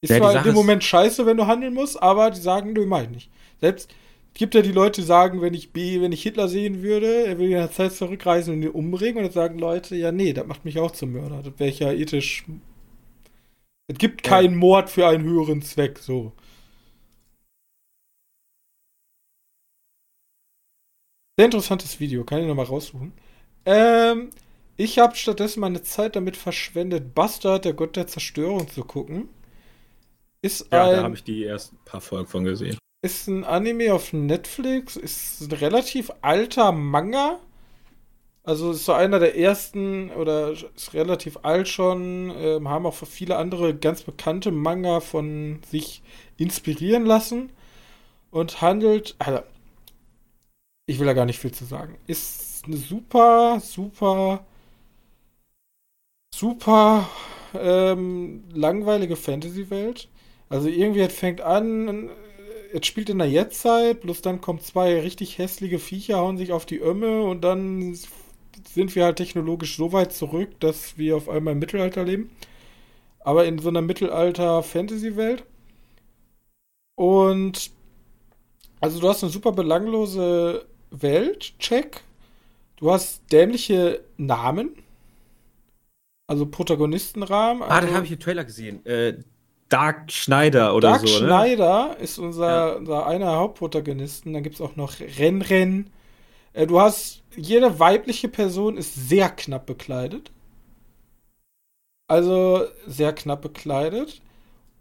[0.02, 2.86] Ist ja, zwar in dem Moment scheiße, wenn du handeln musst, aber die sagen, du
[2.86, 3.30] mach ich nicht.
[3.62, 3.94] Selbst
[4.34, 7.40] gibt ja die Leute, die sagen, wenn ich B, wenn ich Hitler sehen würde, er
[7.40, 10.48] will in der Zeit zurückreisen und ihn umbringen, und dann sagen Leute, ja, nee, das
[10.48, 11.42] macht mich auch zum Mörder.
[11.44, 12.46] Das wäre ich ja ethisch.
[13.88, 16.34] Es gibt keinen Mord für einen höheren Zweck, so.
[21.40, 23.14] Sehr interessantes Video, kann ich nochmal raussuchen.
[23.66, 24.30] Ähm,
[24.76, 29.30] ich habe stattdessen meine Zeit damit verschwendet, Bastard, der Gott der Zerstörung zu gucken.
[30.42, 32.78] Ist ja, ein, da habe ich die ersten paar Folgen von gesehen.
[33.02, 37.40] Ist ein Anime auf Netflix, ist ein relativ alter Manga.
[38.44, 43.06] Also ist so einer der ersten oder ist relativ alt schon, äh, haben auch für
[43.06, 46.04] viele andere ganz bekannte Manga von sich
[46.36, 47.54] inspirieren lassen
[48.30, 49.40] und handelt, also
[50.90, 51.98] ich will da gar nicht viel zu sagen.
[52.08, 54.46] Ist eine super, super
[56.34, 57.10] super
[57.54, 60.08] ähm, langweilige Fantasy-Welt.
[60.50, 62.10] Also irgendwie, es fängt an,
[62.74, 66.66] es spielt in der Jetztzeit, bloß dann kommen zwei richtig hässliche Viecher, hauen sich auf
[66.66, 67.98] die Ömme und dann
[68.74, 72.32] sind wir halt technologisch so weit zurück, dass wir auf einmal im Mittelalter leben.
[73.20, 75.44] Aber in so einer Mittelalter-Fantasy-Welt.
[76.96, 77.72] Und
[78.82, 82.02] also du hast eine super belanglose Welt, check.
[82.78, 84.72] Du hast dämliche Namen,
[86.28, 87.64] also Protagonistenrahmen.
[87.64, 88.86] Also ah, da habe ich den Trailer gesehen.
[88.86, 89.18] Äh,
[89.68, 91.08] Dark Schneider oder Dark so.
[91.08, 92.04] Dark Schneider ne?
[92.04, 92.74] ist unser, ja.
[92.74, 94.34] unser einer Hauptprotagonisten.
[94.34, 95.90] Dann gibt es auch noch Renren.
[96.54, 100.32] Äh, du hast, jede weibliche Person ist sehr knapp bekleidet.
[102.08, 104.22] Also sehr knapp bekleidet.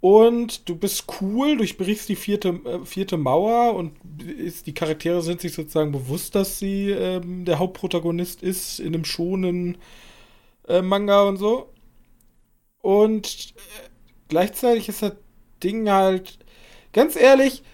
[0.01, 5.41] Und du bist cool, durchbrichst die vierte, äh, vierte Mauer und ist, die Charaktere sind
[5.41, 9.79] sich sozusagen bewusst, dass sie ähm, der Hauptprotagonist ist in einem schonen
[10.69, 11.73] äh, Manga und so.
[12.81, 13.89] Und äh,
[14.29, 15.15] gleichzeitig ist das
[15.65, 16.39] Ding halt,
[16.93, 17.65] ganz ehrlich,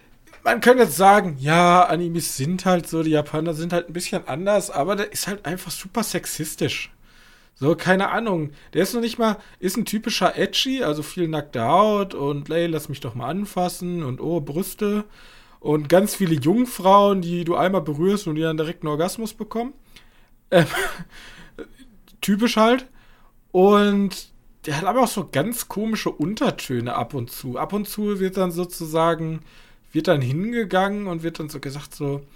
[0.45, 4.27] man könnte jetzt sagen, ja, Animes sind halt so, die Japaner sind halt ein bisschen
[4.29, 6.94] anders, aber der ist halt einfach super sexistisch.
[7.55, 8.51] So, keine Ahnung.
[8.73, 12.67] Der ist noch nicht mal, ist ein typischer Edgy, also viel nackte Haut und, ey,
[12.67, 15.05] lass mich doch mal anfassen und oh, Brüste
[15.61, 19.73] und ganz viele Jungfrauen, die du einmal berührst und die dann direkt einen Orgasmus bekommen.
[20.51, 20.67] Ähm,
[22.21, 22.87] typisch halt.
[23.53, 24.33] Und
[24.67, 27.57] der hat aber auch so ganz komische Untertöne ab und zu.
[27.57, 29.41] Ab und zu wird dann sozusagen,
[29.93, 32.27] wird dann hingegangen und wird dann so gesagt so,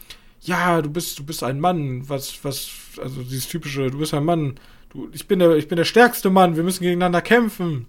[0.40, 2.70] ja, du bist, du bist ein Mann, was, was,
[3.02, 6.30] also dieses typische, du bist ein Mann, du, ich bin der, ich bin der stärkste
[6.30, 7.86] Mann, wir müssen gegeneinander kämpfen.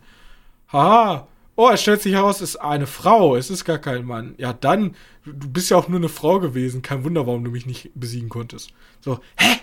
[0.71, 1.27] Haha.
[1.55, 4.33] Oh, es stellt sich heraus, es ist eine Frau, es ist gar kein Mann.
[4.38, 7.65] Ja, dann, du bist ja auch nur eine Frau gewesen, kein Wunder, warum du mich
[7.65, 8.71] nicht besiegen konntest.
[9.01, 9.57] So, hä?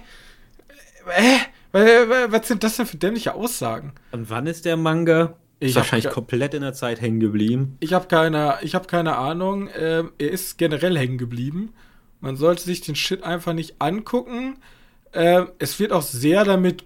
[1.06, 1.40] Hä?
[1.72, 3.92] Was sind das denn für dämliche Aussagen?
[4.12, 5.36] Und wann ist der Manga?
[5.58, 7.76] Ich ist wahrscheinlich komplett in der Zeit hängen geblieben.
[7.80, 9.68] Ich habe keine, ich hab keine Ahnung.
[9.78, 11.72] Ähm, er ist generell hängen geblieben.
[12.20, 14.56] Man sollte sich den Shit einfach nicht angucken.
[15.12, 16.84] Ähm, es wird auch sehr damit,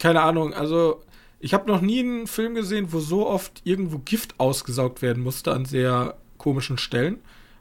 [0.00, 1.02] keine Ahnung, also
[1.38, 5.52] ich habe noch nie einen Film gesehen, wo so oft irgendwo Gift ausgesaugt werden musste
[5.52, 7.20] an sehr komischen Stellen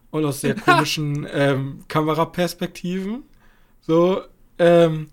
[0.10, 3.24] und aus sehr komischen ähm, Kameraperspektiven.
[3.82, 4.22] So,
[4.58, 5.10] ähm,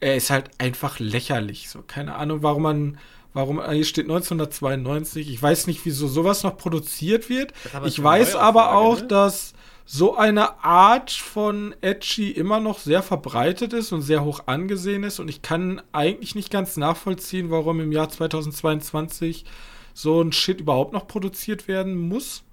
[0.00, 1.68] er ist halt einfach lächerlich.
[1.68, 2.98] So, keine Ahnung, warum man,
[3.34, 5.30] warum, hier steht 1992.
[5.30, 7.52] Ich weiß nicht, wieso sowas noch produziert wird.
[7.84, 9.06] Ich weiß aber auch, ne?
[9.08, 9.54] dass
[9.90, 15.18] so eine Art von Edgy immer noch sehr verbreitet ist und sehr hoch angesehen ist.
[15.18, 19.46] Und ich kann eigentlich nicht ganz nachvollziehen, warum im Jahr 2022
[19.94, 22.44] so ein Shit überhaupt noch produziert werden muss.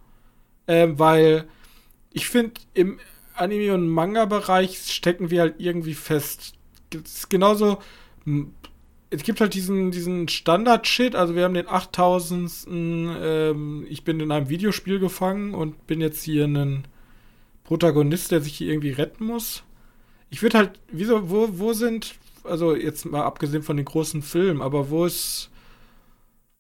[0.66, 1.50] Ähm, weil
[2.14, 3.02] ich finde, im
[3.34, 6.54] Anime- und Manga-Bereich stecken wir halt irgendwie fest
[6.94, 7.80] es ist genauso.
[9.10, 11.16] Es gibt halt diesen, diesen Standard-Shit.
[11.16, 12.66] Also, wir haben den 8000.
[12.70, 16.88] Ähm, ich bin in einem Videospiel gefangen und bin jetzt hier ein
[17.66, 19.64] Protagonist, der sich hier irgendwie retten muss.
[20.30, 24.62] Ich würde halt, wieso, wo, wo sind, also jetzt mal abgesehen von den großen Filmen,
[24.62, 25.50] aber wo ist,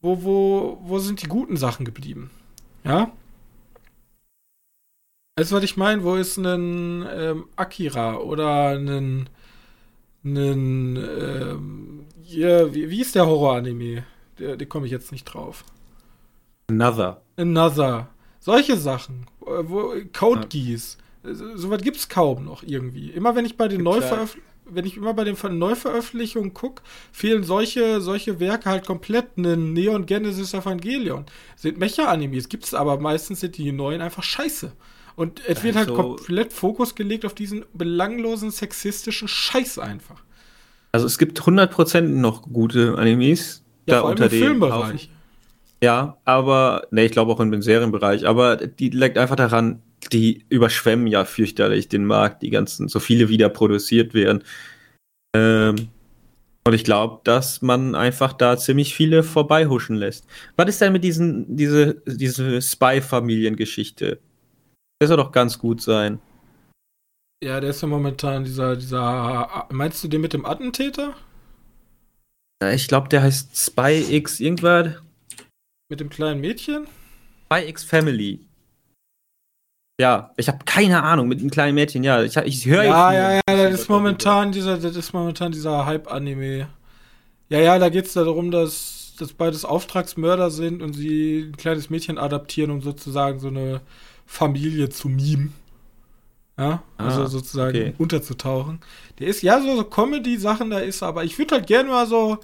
[0.01, 2.29] wo, wo, wo sind die guten Sachen geblieben?
[2.83, 3.11] Ja?
[5.37, 6.03] Weißt du, was ich meine?
[6.03, 9.29] Wo ist ein ähm, Akira oder ein
[10.25, 14.03] einen, ähm, ja, wie, wie ist der Horror-Anime?
[14.39, 15.63] Der komme ich jetzt nicht drauf.
[16.67, 17.21] Another.
[17.37, 18.09] Another.
[18.45, 19.25] Solche Sachen.
[19.41, 20.47] Äh, wo, Code ja.
[20.47, 20.97] Geass.
[21.23, 23.09] Soweit gibt es kaum noch irgendwie.
[23.09, 26.81] Immer wenn ich bei den Neuveröffentlichungen wenn ich immer bei den Neuveröffentlichungen gucke,
[27.11, 29.37] fehlen solche, solche Werke halt komplett.
[29.37, 31.25] Ein Neon Genesis Evangelion.
[31.55, 34.71] Sind Mecha-Animes, gibt es aber meistens sind die neuen einfach scheiße.
[35.15, 40.23] Und es wird halt also, komplett Fokus gelegt auf diesen belanglosen sexistischen Scheiß einfach.
[40.91, 43.63] Also es gibt 100% noch gute Animes.
[43.85, 45.09] Ja, da vor allem unter im Filmbereich.
[45.85, 51.05] Ja, aber, ne, ich glaube auch im Serienbereich, aber die liegt einfach daran, die überschwemmen
[51.05, 54.43] ja fürchterlich den Markt, die ganzen, so viele wieder produziert werden.
[55.37, 55.89] Ähm,
[56.65, 60.25] und ich glaube, dass man einfach da ziemlich viele vorbeihuschen lässt.
[60.55, 64.17] Was ist denn mit diesen, diese, diese Spy-Familiengeschichte?
[64.99, 66.17] Der soll doch ganz gut sein.
[67.43, 69.67] Ja, der ist ja momentan dieser, dieser.
[69.69, 71.13] Meinst du den mit dem Attentäter?
[72.73, 75.04] Ich glaube, der heißt Spy X irgendwas.
[75.89, 76.87] Mit dem kleinen Mädchen?
[77.45, 78.39] Spy X Family.
[80.01, 82.03] Ja, ich habe keine Ahnung mit dem kleinen Mädchen.
[82.03, 85.85] Ja, ich, ich höre Ja, ja, ja, das ist momentan dieser, das ist momentan dieser
[85.85, 86.67] Hype-Anime.
[87.49, 91.89] Ja, ja, da geht es darum, dass, dass beides Auftragsmörder sind und sie ein kleines
[91.89, 93.81] Mädchen adaptieren, um sozusagen so eine
[94.25, 95.53] Familie zu mimen.
[96.57, 97.93] Ja, also ah, sozusagen okay.
[97.97, 98.79] unterzutauchen.
[99.19, 102.39] Der ist ja so, so Comedy-Sachen, da ist aber ich würde halt gerne mal so,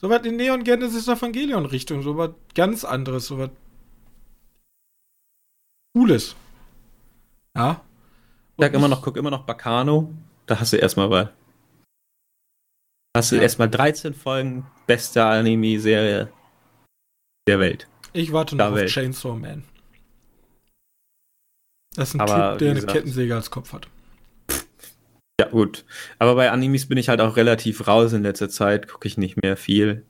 [0.00, 3.50] so was in Neon Genesis Evangelion-Richtung, so was ganz anderes, so was
[5.94, 6.36] Cooles.
[7.56, 7.82] Ja.
[8.56, 10.12] Ich sag immer noch, guck immer noch Bacano,
[10.46, 11.28] da hast du erstmal was.
[13.16, 13.42] Hast du ja.
[13.42, 16.32] erstmal 13 Folgen, beste Anime-Serie
[17.48, 17.88] der Welt.
[18.12, 19.64] Ich warte noch auf Chainsaw Man.
[21.94, 23.88] Das ist ein aber, Typ, der eine Kettensäge als Kopf hat.
[25.40, 25.84] Ja, gut.
[26.18, 28.88] Aber bei Animes bin ich halt auch relativ raus in letzter Zeit.
[28.88, 30.04] Gucke ich nicht mehr viel.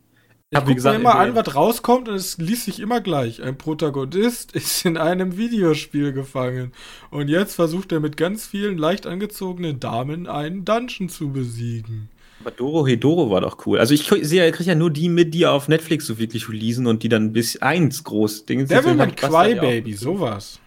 [0.51, 3.43] Ich gucke mir immer an, was rauskommt und es liest sich immer gleich.
[3.43, 6.73] Ein Protagonist ist in einem Videospiel gefangen.
[7.11, 12.09] Und jetzt versucht er mit ganz vielen leicht angezogenen Damen einen Dungeon zu besiegen.
[12.41, 13.79] Aber Doro Hedoro war doch cool.
[13.79, 17.03] Also ich kriege krieg ja nur die mit, die auf Netflix so wirklich releasen und
[17.03, 18.79] die dann bis eins groß Dinge sind.
[18.79, 20.61] Devilman Crybaby, sowas.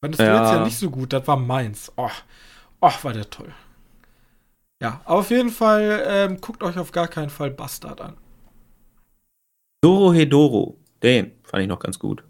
[0.00, 0.38] Fandest ja.
[0.38, 1.92] du jetzt ja nicht so gut, das war meins.
[1.96, 2.08] Oh,
[2.82, 3.54] oh war der toll.
[4.82, 8.16] Ja, auf jeden Fall, ähm, guckt euch auf gar keinen Fall Bastard an.
[9.80, 10.76] Doro Hedoro.
[11.02, 12.24] Den fand ich noch ganz gut.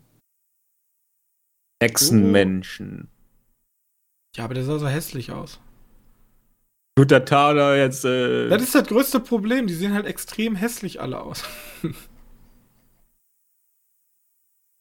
[1.80, 3.08] Echsenmenschen.
[4.36, 5.60] Ja, aber der sah so hässlich aus.
[6.96, 8.04] Guter Tada jetzt.
[8.04, 9.66] Äh das ist das größte Problem.
[9.66, 11.44] Die sehen halt extrem hässlich alle aus.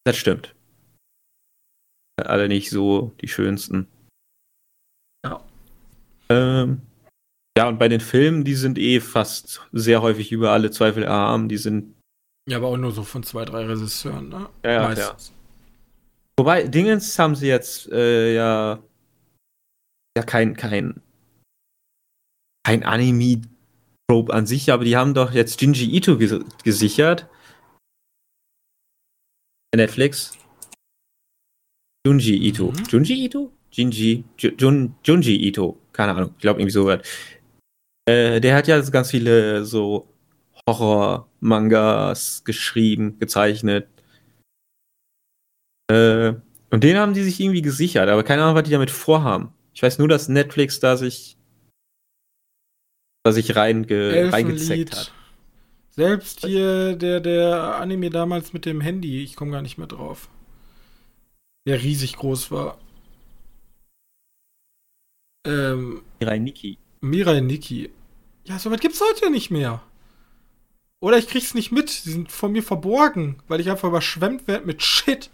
[0.04, 0.56] das stimmt.
[2.18, 3.88] Alle nicht so die schönsten.
[6.32, 6.64] Ja.
[6.64, 6.82] Ähm,
[7.58, 11.50] ja, und bei den Filmen, die sind eh fast sehr häufig über alle Zweifel erhaben.
[11.50, 11.96] Die sind.
[12.50, 14.50] Ja, aber auch nur so von zwei, drei Regisseuren, ne?
[14.64, 15.30] Ja, ja, Meistens.
[15.30, 15.36] Ja.
[16.38, 18.80] Wobei, Dingens haben sie jetzt äh, ja.
[20.18, 21.02] Ja, kein, kein.
[22.66, 27.28] Kein Anime-Trope an sich, aber die haben doch jetzt Jinji Ito ges gesichert.
[29.76, 30.38] Netflix.
[32.06, 32.72] Junji Ito.
[32.72, 32.84] Mhm.
[32.90, 33.52] Junji Ito?
[33.72, 34.24] Jinji.
[34.38, 35.78] Jun, Junji Ito.
[36.02, 36.32] Keine Ahnung.
[36.36, 37.08] Ich glaube irgendwie so wird.
[38.10, 40.12] Äh, der hat ja ganz viele so
[40.68, 43.88] Horror-Mangas geschrieben, gezeichnet.
[45.92, 46.34] Äh,
[46.72, 49.54] und den haben die sich irgendwie gesichert, aber keine Ahnung, was die damit vorhaben.
[49.76, 51.38] Ich weiß nur, dass Netflix da sich,
[53.24, 55.14] da sich reinge, reingezeckt hat.
[55.92, 60.30] Selbst hier der, der Anime damals mit dem Handy, ich komme gar nicht mehr drauf.
[61.68, 62.80] Der riesig groß war.
[65.46, 66.78] Ähm, Mirai Nikki.
[67.02, 67.90] Mirai Nikki.
[68.46, 69.82] Ja, so weit gibt's heute nicht mehr.
[71.00, 71.90] Oder ich krieg's nicht mit.
[71.90, 75.30] Sie sind von mir verborgen, weil ich einfach überschwemmt werde mit Shit.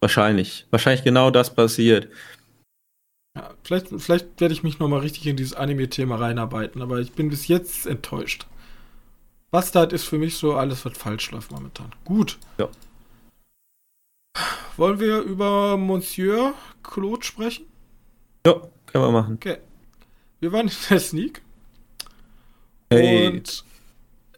[0.00, 0.66] Wahrscheinlich.
[0.70, 2.08] Wahrscheinlich genau das passiert.
[3.36, 7.28] Ja, vielleicht, vielleicht werde ich mich nochmal richtig in dieses Anime-Thema reinarbeiten, aber ich bin
[7.28, 8.46] bis jetzt enttäuscht.
[9.50, 11.92] Bastard ist für mich so alles, was falsch läuft momentan.
[12.04, 12.38] Gut.
[12.58, 12.68] Ja.
[14.76, 17.66] Wollen wir über Monsieur Claude sprechen?
[18.46, 18.62] Ja,
[18.92, 19.34] können wir machen.
[19.34, 19.58] Okay.
[20.40, 21.42] Wir waren in der Sneak.
[22.90, 23.28] Hey.
[23.28, 23.64] Und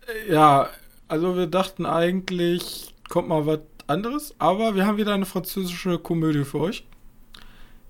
[0.07, 0.69] äh, ja,
[1.09, 6.45] also wir dachten eigentlich, kommt mal was anderes, aber wir haben wieder eine französische Komödie
[6.45, 6.85] für euch.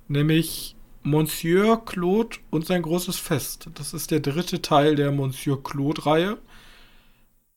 [0.09, 3.69] Nämlich Monsieur Claude und sein großes Fest.
[3.75, 6.39] Das ist der dritte Teil der Monsieur Claude-Reihe.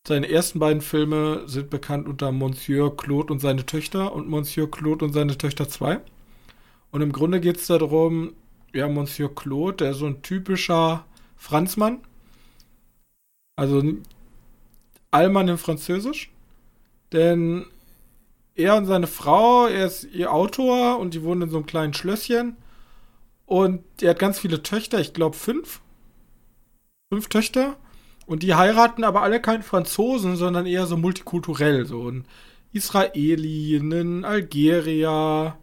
[0.08, 5.06] Seine ersten beiden Filme sind bekannt unter Monsieur Claude und seine Töchter und Monsieur Claude
[5.06, 6.00] und seine Töchter 2.
[6.92, 8.34] Und im Grunde geht es darum,
[8.74, 11.06] ja, Monsieur Claude, der ist so ein typischer
[11.38, 12.02] Franzmann.
[13.56, 13.84] Also
[15.12, 16.32] Allmann in Französisch.
[17.12, 17.66] Denn
[18.56, 21.94] er und seine Frau, er ist ihr Autor und die wohnen in so einem kleinen
[21.94, 22.58] Schlösschen.
[23.46, 25.82] Und er hat ganz viele Töchter, ich glaube fünf.
[27.12, 27.78] Fünf Töchter.
[28.26, 31.86] Und die heiraten aber alle keinen Franzosen, sondern eher so multikulturell.
[31.86, 32.26] So ein
[32.72, 35.58] Israeli, ein Algerier,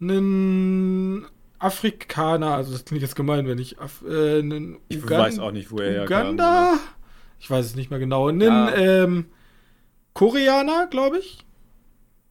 [0.00, 1.26] ein
[1.58, 5.50] Afrikaner, also das klingt jetzt gemein, wenn ich Af äh, einen Ich Ugan weiß auch
[5.50, 6.70] nicht, wo er Uganda?
[6.70, 6.80] Herkam,
[7.40, 8.28] ich weiß es nicht mehr genau.
[8.28, 8.74] Einen ja.
[8.74, 9.26] ähm,
[10.12, 11.38] Koreaner, glaube ich.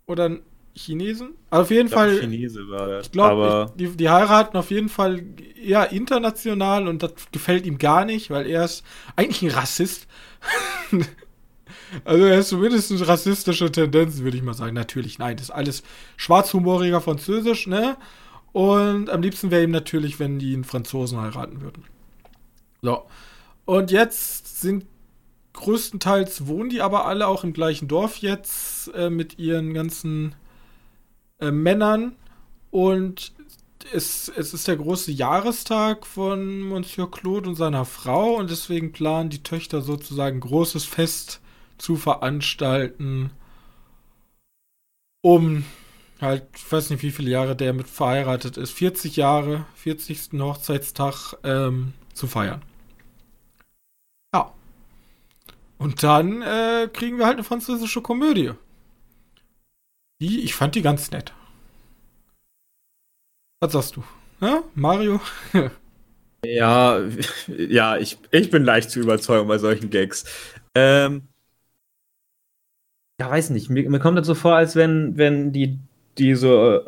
[0.05, 0.41] Oder ein
[0.77, 1.35] Chinesen.
[1.49, 2.19] Also auf jeden ich Fall.
[2.19, 3.07] Chinese war das.
[3.07, 5.23] Ich glaube, die, die heiraten auf jeden Fall
[5.61, 8.83] eher international und das gefällt ihm gar nicht, weil er ist
[9.15, 10.07] eigentlich ein Rassist.
[12.05, 14.73] also er ist zumindest rassistische Tendenzen, würde ich mal sagen.
[14.73, 15.83] Natürlich, nein, das ist alles
[16.15, 17.97] schwarzhumoriger Französisch, ne?
[18.53, 21.83] Und am liebsten wäre ihm natürlich, wenn die einen Franzosen heiraten würden.
[22.81, 23.03] So.
[23.65, 24.85] Und jetzt sind
[25.53, 30.35] größtenteils wohnen die aber alle auch im gleichen Dorf jetzt äh, mit ihren ganzen
[31.39, 32.15] äh, Männern.
[32.69, 33.33] Und
[33.93, 39.29] es, es ist der große Jahrestag von Monsieur Claude und seiner Frau und deswegen planen
[39.29, 41.41] die Töchter sozusagen ein großes Fest
[41.77, 43.31] zu veranstalten,
[45.21, 45.63] um
[46.21, 50.39] halt, ich weiß nicht, wie viele Jahre der mit verheiratet ist, 40 Jahre, 40.
[50.39, 52.61] Hochzeitstag ähm, zu feiern.
[54.33, 54.53] Ja.
[55.77, 58.51] Und dann äh, kriegen wir halt eine französische Komödie.
[60.19, 61.33] Die, ich fand die ganz nett.
[63.59, 64.03] Was sagst du?
[64.41, 65.19] Ja, Mario?
[66.45, 67.01] ja,
[67.47, 70.25] ja, ich, ich bin leicht zu überzeugen bei solchen Gags.
[70.75, 71.27] Ähm,
[73.19, 73.69] ja, weiß nicht.
[73.69, 75.79] Mir, mir kommt das so vor, als wenn, wenn die
[76.19, 76.81] die so,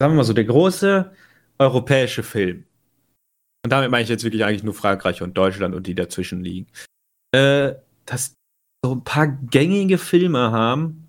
[0.00, 1.12] sagen wir mal so, der große
[1.58, 2.64] europäische Film.
[3.64, 6.68] Und damit meine ich jetzt wirklich eigentlich nur Frankreich und Deutschland und die dazwischen liegen.
[7.34, 7.74] Äh,
[8.04, 8.34] dass
[8.84, 11.08] so ein paar gängige Filme haben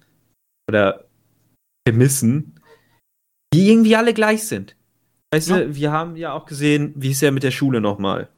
[0.70, 1.06] oder
[1.86, 2.60] Prämissen,
[3.54, 4.76] die irgendwie alle gleich sind.
[5.34, 5.60] Weißt ja.
[5.60, 8.30] du, wir haben ja auch gesehen, wie ist er mit der Schule nochmal?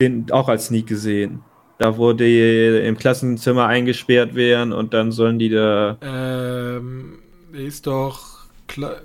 [0.00, 1.44] Den auch als Sneak gesehen.
[1.78, 5.98] Da wurde im Klassenzimmer eingesperrt werden und dann sollen die da.
[6.02, 7.18] Ähm,
[7.52, 9.00] ist doch Kla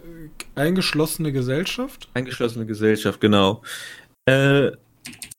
[0.55, 2.09] eingeschlossene Gesellschaft?
[2.13, 3.63] Eingeschlossene Gesellschaft, genau.
[4.25, 4.71] Äh,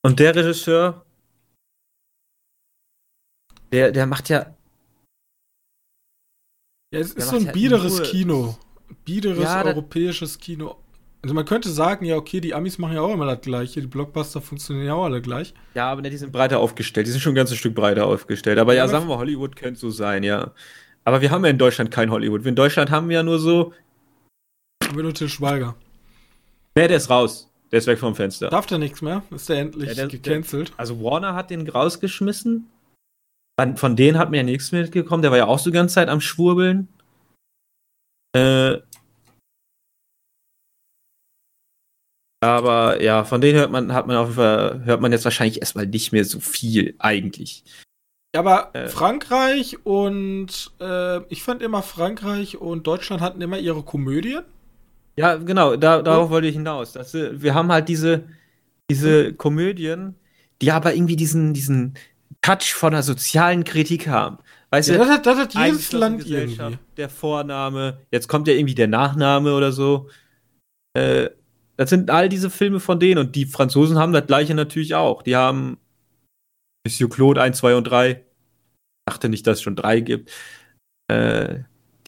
[0.03, 1.05] und der Regisseur,
[3.73, 4.55] der, der macht ja
[6.93, 8.59] Ja, es ist so ein halt biederes Kino.
[9.05, 10.80] Biederes ja, europäisches Kino.
[11.23, 13.87] Also man könnte sagen, ja, okay, die Amis machen ja auch immer das gleiche, die
[13.87, 15.53] Blockbuster funktionieren ja auch alle gleich.
[15.75, 18.59] Ja, aber ne, die sind breiter aufgestellt, die sind schon ein ganzes Stück breiter aufgestellt.
[18.59, 20.53] Aber ja, ja sagen wir, Hollywood könnte so sein, ja.
[21.05, 22.47] Aber wir haben ja in Deutschland kein Hollywood.
[22.47, 23.75] In Deutschland haben wir ja nur so.
[24.83, 25.77] Haben wir nur Til Schweiger.
[26.75, 27.51] Nee, der ist raus.
[27.71, 28.49] Der ist weg vom Fenster.
[28.49, 29.23] Darf der nichts mehr?
[29.31, 30.71] Ist der endlich ja, der, gecancelt?
[30.71, 32.69] Der, also Warner hat den rausgeschmissen.
[33.77, 35.23] Von denen hat mir ja nichts mitgekommen.
[35.23, 36.89] Der war ja auch so die ganze Zeit am Schwurbeln.
[38.35, 38.79] Äh,
[42.41, 45.61] Aber ja, von denen hört man, hat man auf jeden Fall, hört man jetzt wahrscheinlich
[45.61, 47.65] erstmal nicht mehr so viel eigentlich.
[48.35, 54.45] Aber äh, Frankreich und äh, ich fand immer Frankreich und Deutschland hatten immer ihre Komödien.
[55.17, 56.31] Ja, genau, da, darauf und?
[56.31, 56.93] wollte ich hinaus.
[56.93, 58.25] Dass, wir haben halt diese,
[58.91, 60.15] diese Komödien,
[60.63, 61.95] die aber irgendwie diesen, diesen
[62.41, 64.39] Touch von einer sozialen Kritik haben.
[64.71, 66.79] Weißt ja, du, das hat, das hat jedes Land irgendwie.
[66.97, 70.09] Der Vorname, jetzt kommt ja irgendwie der Nachname oder so.
[70.95, 71.31] Äh,
[71.81, 75.23] das sind all diese Filme von denen und die Franzosen haben das gleiche natürlich auch.
[75.23, 75.79] Die haben
[76.87, 78.11] Monsieur Claude 1, 2 und 3.
[78.11, 78.19] Ich
[79.07, 80.31] dachte nicht, dass es schon drei gibt.
[81.11, 81.61] Äh,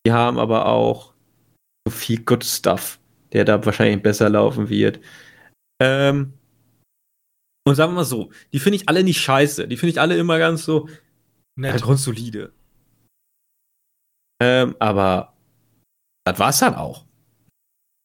[0.05, 1.15] die haben aber auch
[1.89, 3.01] so viel Good Stuff,
[3.33, 5.01] der da wahrscheinlich besser laufen wird.
[5.83, 6.35] Ähm,
[7.67, 9.69] und sagen wir mal so, die finde ich alle nicht scheiße.
[9.69, 10.87] Die finde ich alle immer ganz so
[11.57, 11.73] Nett.
[11.73, 12.53] Halt grundsolide.
[14.39, 15.35] Ähm, aber
[16.27, 17.07] das war's dann auch.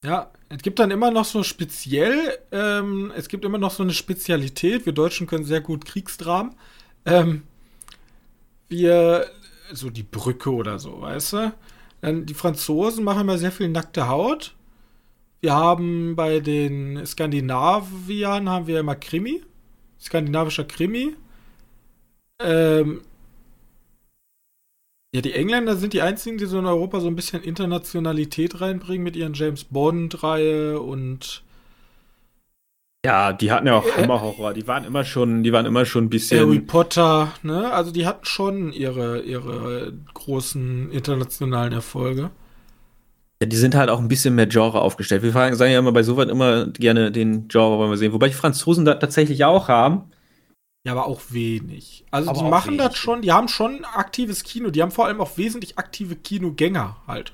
[0.05, 3.93] Ja, es gibt dann immer noch so speziell, ähm, es gibt immer noch so eine
[3.93, 4.85] Spezialität.
[4.85, 6.55] Wir Deutschen können sehr gut Kriegsdramen.
[7.05, 7.43] Ähm,
[8.69, 9.25] wir,
[9.73, 11.53] so die Brücke oder so, weißt du?
[12.01, 14.55] Dann die Franzosen machen immer sehr viel nackte Haut.
[15.41, 19.43] Wir haben bei den Skandinaviern haben wir immer Krimi.
[19.99, 21.15] Skandinavischer Krimi.
[22.39, 23.01] Ähm,
[25.13, 29.03] ja, die Engländer sind die einzigen, die so in Europa so ein bisschen Internationalität reinbringen
[29.03, 31.43] mit ihren James Bond-Reihe und
[33.05, 34.53] ja, die hatten ja auch äh, Horror.
[34.53, 36.41] Die waren immer schon, die waren immer schon ein bisschen.
[36.41, 37.71] Harry Potter, ne?
[37.71, 42.31] Also die hatten schon ihre, ihre großen internationalen Erfolge.
[43.41, 45.23] Ja, die sind halt auch ein bisschen mehr Genre aufgestellt.
[45.23, 48.11] Wir sagen ja immer bei sowas immer gerne den Genre wollen wir sehen.
[48.11, 50.11] Wobei die Franzosen da tatsächlich auch haben.
[50.87, 52.05] Ja, aber auch wenig.
[52.11, 52.85] Also aber die machen wenig.
[52.85, 56.95] das schon, die haben schon aktives Kino, die haben vor allem auch wesentlich aktive Kinogänger
[57.05, 57.33] halt.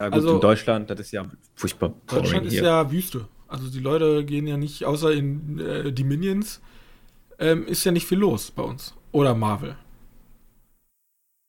[0.00, 1.24] Ja gut, also, in Deutschland, das ist ja
[1.54, 1.94] furchtbar.
[2.08, 2.64] Deutschland ist hier.
[2.64, 3.28] ja Wüste.
[3.46, 6.60] Also die Leute gehen ja nicht, außer in äh, die Minions,
[7.38, 8.96] ähm, ist ja nicht viel los bei uns.
[9.12, 9.76] Oder Marvel.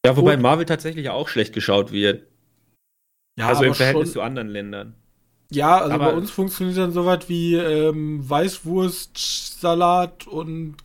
[0.06, 2.28] Ja, wobei Und, Marvel tatsächlich auch schlecht geschaut wird.
[3.40, 4.94] Ja, also im Verhältnis schon, zu anderen Ländern.
[5.50, 9.66] Ja, also aber bei uns funktioniert dann sowas wie ähm, Weißwurst,
[10.28, 10.76] und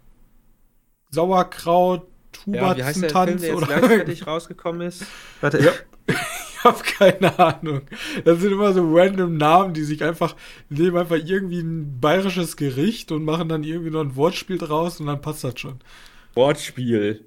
[1.10, 2.06] Sauerkraut,
[2.46, 5.04] Hubertsen-Tanz ja, oder gleichzeitig rausgekommen ist.
[5.40, 5.72] Warte, ja.
[6.06, 7.82] ich habe keine Ahnung.
[8.24, 10.36] Das sind immer so random Namen, die sich einfach
[10.68, 15.06] nehmen einfach irgendwie ein bayerisches Gericht und machen dann irgendwie noch ein Wortspiel draus und
[15.06, 15.80] dann passt das schon.
[16.34, 17.24] Wortspiel.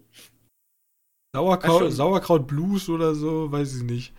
[1.33, 4.13] Sauerkraut, Sauerkraut Blues oder so, weiß ich nicht.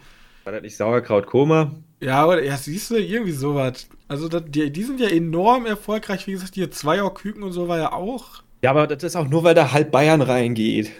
[0.44, 1.72] War das nicht Sauerkraut Koma?
[2.00, 3.88] Ja, oder ja, siehst du, irgendwie sowas.
[4.08, 6.26] Also das, die, die sind ja enorm erfolgreich.
[6.26, 9.44] Wie gesagt, die Zweierküken und so war ja auch ja, aber das ist auch nur,
[9.44, 10.92] weil da halb Bayern reingeht.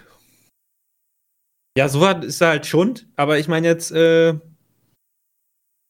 [1.77, 4.33] Ja, so ist er halt Schund, aber ich meine jetzt, äh,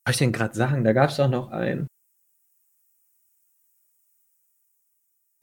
[0.05, 0.83] was ich denn gerade sagen?
[0.83, 1.87] Da gab es doch noch einen.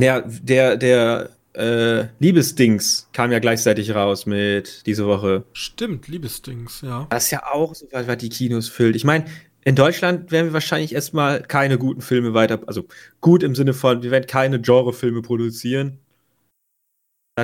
[0.01, 5.45] Ja, der, der äh, Liebesdings kam ja gleichzeitig raus mit diese Woche.
[5.53, 7.07] Stimmt, Liebesdings, ja.
[7.11, 8.97] Das ist ja auch so was, was die Kinos füllt.
[8.97, 9.27] Ich meine,
[9.63, 12.87] in Deutschland werden wir wahrscheinlich erstmal keine guten Filme weiter, also
[13.21, 15.99] gut im Sinne von, wir werden keine Genrefilme produzieren.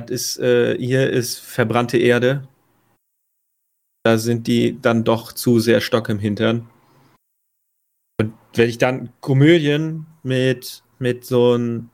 [0.01, 2.47] Das ist, äh, hier ist verbrannte Erde.
[4.05, 6.69] Da sind die dann doch zu sehr Stock im Hintern.
[8.21, 11.91] Und wenn ich dann Komödien mit, mit so einem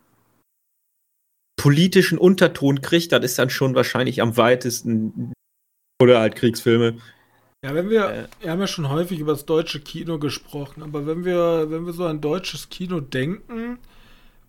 [1.57, 5.32] politischen Unterton kriege, das ist dann schon wahrscheinlich am weitesten.
[6.03, 6.98] Oder halt Kriegsfilme.
[7.64, 11.07] Ja, wenn wir, äh, wir haben ja schon häufig über das deutsche Kino gesprochen, aber
[11.07, 13.78] wenn wir, wenn wir so an deutsches Kino denken,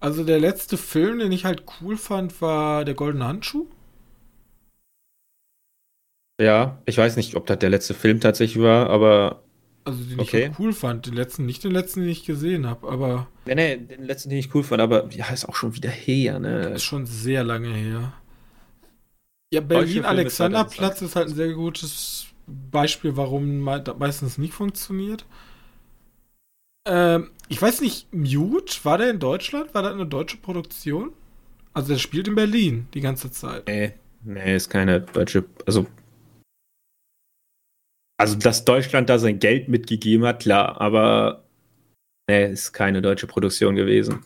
[0.03, 3.67] also der letzte Film, den ich halt cool fand, war Der Goldene Handschuh.
[6.41, 9.43] Ja, ich weiß nicht, ob das der letzte Film tatsächlich war, aber.
[9.85, 10.37] Also den okay.
[10.39, 11.05] ich halt cool fand.
[11.05, 13.27] Den letzten, nicht den letzten, den ich gesehen habe, aber.
[13.45, 16.37] Nee, nee, den letzten, den ich cool fand, aber ja, ist auch schon wieder her,
[16.37, 16.71] ne?
[16.71, 18.11] Ist schon sehr lange her.
[19.53, 25.25] Ja, Berlin-Alexanderplatz ist halt ein sehr gutes Beispiel, warum meistens nicht funktioniert.
[26.85, 29.75] Ähm, ich weiß nicht, Mute, war der in Deutschland?
[29.75, 31.13] War das eine deutsche Produktion?
[31.73, 33.67] Also der spielt in Berlin die ganze Zeit.
[33.67, 33.93] Nee,
[34.23, 35.85] nee, ist keine deutsche, also
[38.17, 41.43] Also, dass Deutschland da sein Geld mitgegeben hat, klar, aber
[42.27, 44.23] nee, ist keine deutsche Produktion gewesen.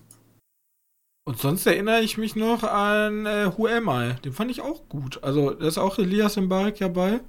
[1.25, 4.15] Und sonst erinnere ich mich noch an äh, Who Am I?
[4.21, 5.21] Den fand ich auch gut.
[5.23, 7.19] Also, da ist auch Elias Mbarek dabei.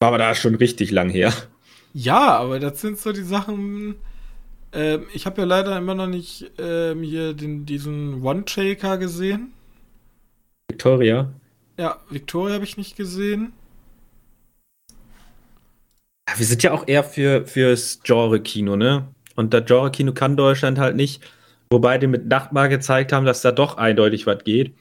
[0.00, 1.32] War aber da schon richtig lang her.
[1.94, 3.94] Ja, aber das sind so die Sachen.
[4.72, 9.52] Ähm, ich habe ja leider immer noch nicht ähm, hier den, diesen One-Taker gesehen.
[10.68, 11.32] Victoria.
[11.78, 13.52] Ja, Victoria habe ich nicht gesehen.
[16.36, 19.06] Wir sind ja auch eher für, fürs Genre-Kino, ne?
[19.36, 21.22] Und das Genre-Kino kann Deutschland halt nicht.
[21.70, 24.74] Wobei die mit Nachtmar gezeigt haben, dass da doch eindeutig was geht.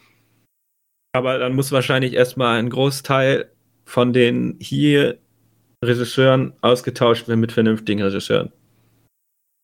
[1.15, 3.51] Aber dann muss wahrscheinlich erstmal ein Großteil
[3.85, 5.19] von den hier
[5.83, 8.51] Regisseuren ausgetauscht werden mit vernünftigen Regisseuren.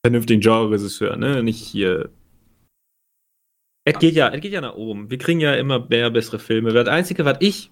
[0.06, 1.44] Vernünftigen Genre-Regisseuren, ne?
[1.44, 2.10] Nicht hier.
[3.86, 5.10] Es geht ja, es geht ja nach oben.
[5.10, 6.72] Wir kriegen ja immer mehr bessere Filme.
[6.72, 7.72] Das Einzige, was ich,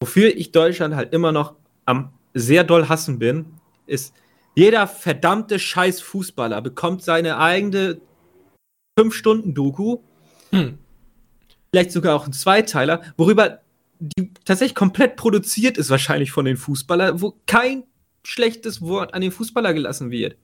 [0.00, 3.46] wofür ich Deutschland halt immer noch am sehr doll hassen bin,
[3.86, 4.14] ist,
[4.54, 8.00] jeder verdammte scheiß Fußballer bekommt seine eigene
[8.98, 9.98] 5-Stunden-Doku.
[10.50, 10.78] Hm.
[11.72, 13.61] Vielleicht sogar auch ein Zweiteiler, worüber
[14.02, 17.84] die tatsächlich komplett produziert ist, wahrscheinlich von den Fußballern, wo kein
[18.24, 20.36] schlechtes Wort an den Fußballer gelassen wird.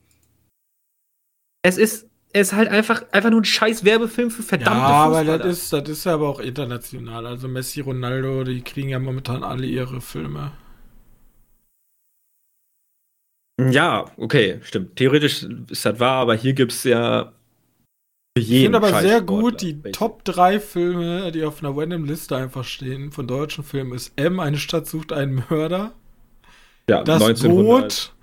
[1.61, 5.27] Es ist, es ist halt einfach, einfach nur ein scheiß Werbefilm für verdammte ja, Fußballer.
[5.27, 7.25] Ja, aber das ist, das ist ja aber auch international.
[7.25, 10.53] Also Messi, Ronaldo, die kriegen ja momentan alle ihre Filme.
[13.59, 14.95] Ja, okay, stimmt.
[14.95, 17.33] Theoretisch ist das wahr, aber hier gibt es ja
[18.37, 22.63] ich finde aber sehr gut die Top 3 Filme, die auf einer random Liste einfach
[22.63, 25.93] stehen, von deutschen Filmen ist M, eine Stadt sucht einen Mörder.
[26.89, 27.81] Ja, das 1900.
[27.81, 28.13] Boot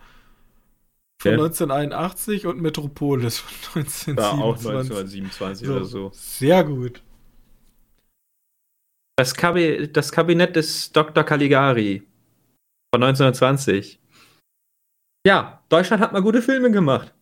[1.22, 1.42] von okay.
[1.42, 4.16] 1981 und Metropolis von 1927.
[4.18, 6.10] Ja, auch 1927 so, oder so.
[6.12, 7.02] Sehr gut.
[9.16, 11.24] Das, Kabi das Kabinett des Dr.
[11.24, 12.02] Caligari
[12.94, 13.98] von 1920.
[15.26, 17.15] Ja, Deutschland hat mal gute Filme gemacht.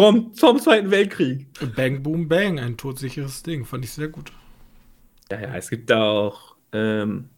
[0.00, 1.46] Vom, vom Zweiten Weltkrieg.
[1.74, 4.32] Bang Boom Bang, ein todsicheres Ding, fand ich sehr gut.
[5.30, 7.30] Ja, ja, es gibt da auch, ähm,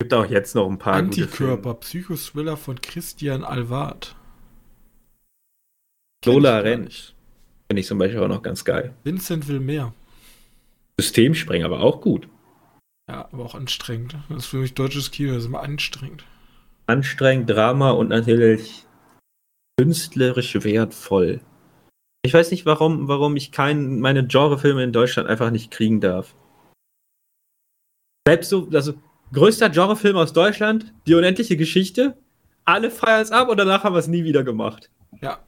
[0.00, 4.16] gibt auch jetzt noch ein paar Antikörper, Psychoswiller von Christian Alvard.
[6.24, 7.14] Lola Rent.
[7.68, 8.94] Finde ich zum Beispiel auch noch ganz geil.
[9.04, 9.92] Vincent will mehr.
[10.98, 12.28] Systemsprenger, aber auch gut.
[13.08, 14.16] Ja, aber auch anstrengend.
[14.28, 16.24] Das ist für mich deutsches Kino, das ist immer anstrengend
[16.90, 18.84] anstrengend, Drama und natürlich
[19.80, 21.40] künstlerisch wertvoll.
[22.22, 26.34] Ich weiß nicht, warum, warum ich kein, meine Genrefilme in Deutschland einfach nicht kriegen darf.
[28.28, 28.92] Selbst so, also
[29.32, 32.18] größter Genrefilm aus Deutschland, die unendliche Geschichte,
[32.66, 34.90] alle feiern es ab und danach haben wir es nie wieder gemacht.
[35.22, 35.38] Ja.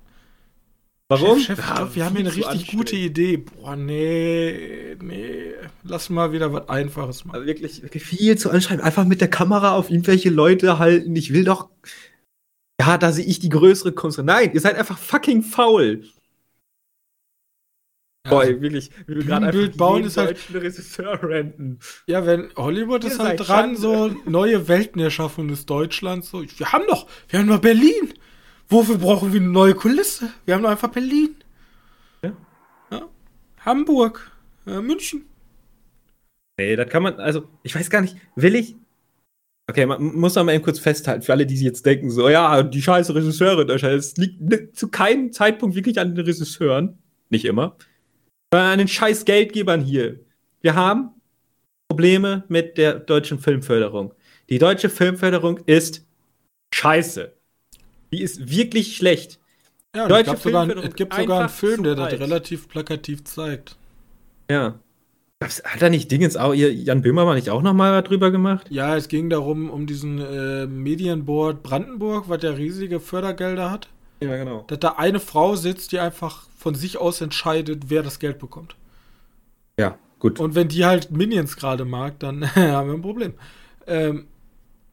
[1.09, 1.39] Warum?
[1.39, 3.37] Chef, Chef ich glaube, wir haben hier eine richtig gute Idee.
[3.37, 5.53] Boah, nee, nee.
[5.83, 7.35] Lass mal wieder was Einfaches machen.
[7.35, 8.83] Also wirklich, wirklich viel zu anschreiben.
[8.83, 11.14] Einfach mit der Kamera auf irgendwelche Leute halten.
[11.16, 11.68] Ich will doch.
[12.80, 14.18] Ja, da sehe ich die größere Kunst.
[14.18, 16.04] Nein, ihr seid einfach fucking faul.
[18.24, 21.80] Ja, Boah, wirklich, wie wir gerade Bild bauen ist halt Regisseur renten.
[22.06, 26.30] Ja, wenn Hollywood ist halt dran, so neue Welten erschaffen des Deutschlands.
[26.30, 28.14] So, wir haben doch, wir haben doch Berlin.
[28.68, 30.32] Wofür brauchen wir eine neue Kulisse?
[30.44, 31.34] Wir haben doch einfach Berlin.
[32.22, 32.32] Ja.
[32.92, 33.08] ja.
[33.60, 34.30] Hamburg.
[34.66, 35.26] Ja, München.
[36.58, 38.76] Nee, das kann man, also, ich weiß gar nicht, will ich.
[39.72, 42.28] Okay, man muss noch mal eben kurz festhalten, für alle, die sich jetzt denken, so,
[42.28, 46.98] ja, die scheiße Regisseurin, es liegt zu keinem Zeitpunkt wirklich an den Regisseuren,
[47.30, 47.78] nicht immer,
[48.52, 50.20] sondern an den scheiß Geldgebern hier.
[50.60, 51.12] Wir haben
[51.88, 54.12] Probleme mit der deutschen Filmförderung.
[54.50, 56.04] Die deutsche Filmförderung ist
[56.74, 57.32] scheiße.
[58.12, 59.40] Die ist wirklich schlecht.
[59.96, 63.78] Ja, es sogar, es gibt sogar einen Film, der das relativ plakativ zeigt.
[64.50, 64.78] Ja.
[65.43, 68.66] Hat da nicht Dingens auch, Jan Böhmermann nicht auch nochmal drüber gemacht?
[68.70, 73.88] Ja, es ging darum, um diesen äh, Medienboard Brandenburg, was der riesige Fördergelder hat.
[74.20, 74.64] Ja, genau.
[74.68, 78.76] Dass da eine Frau sitzt, die einfach von sich aus entscheidet, wer das Geld bekommt.
[79.78, 80.38] Ja, gut.
[80.38, 83.34] Und wenn die halt Minions gerade mag, dann haben wir ein Problem.
[83.86, 84.26] Ähm,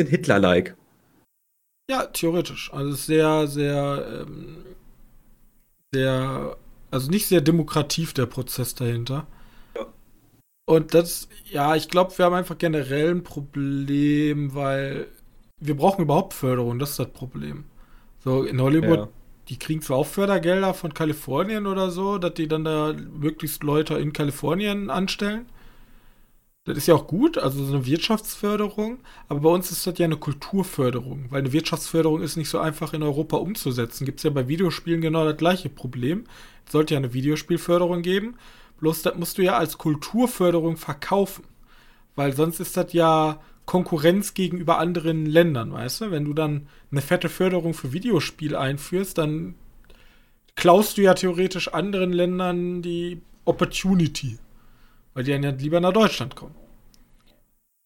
[0.01, 0.75] Hitler-like.
[1.89, 2.71] Ja, theoretisch.
[2.73, 4.57] Also sehr, sehr, ähm,
[5.93, 6.55] sehr,
[6.91, 9.27] also nicht sehr demokrativ der Prozess dahinter.
[10.69, 15.07] Und das, ja, ich glaube, wir haben einfach generell ein Problem, weil
[15.59, 17.63] wir brauchen überhaupt Förderung, das ist das Problem.
[18.23, 19.07] So, in Hollywood, ja.
[19.47, 23.95] die kriegen zwar auch Fördergelder von Kalifornien oder so, dass die dann da möglichst Leute
[23.95, 25.47] in Kalifornien anstellen.
[26.65, 30.05] Das ist ja auch gut, also so eine Wirtschaftsförderung, aber bei uns ist das ja
[30.05, 34.05] eine Kulturförderung, weil eine Wirtschaftsförderung ist nicht so einfach in Europa umzusetzen.
[34.05, 36.25] Gibt es ja bei Videospielen genau das gleiche Problem.
[36.67, 38.35] Es sollte ja eine Videospielförderung geben,
[38.79, 41.43] bloß das musst du ja als Kulturförderung verkaufen,
[42.15, 46.11] weil sonst ist das ja Konkurrenz gegenüber anderen Ländern, weißt du?
[46.11, 49.55] Wenn du dann eine fette Förderung für Videospiele einführst, dann
[50.55, 54.39] klaust du ja theoretisch anderen Ländern die Opportunity.
[55.13, 56.55] Weil die dann ja lieber nach Deutschland kommen.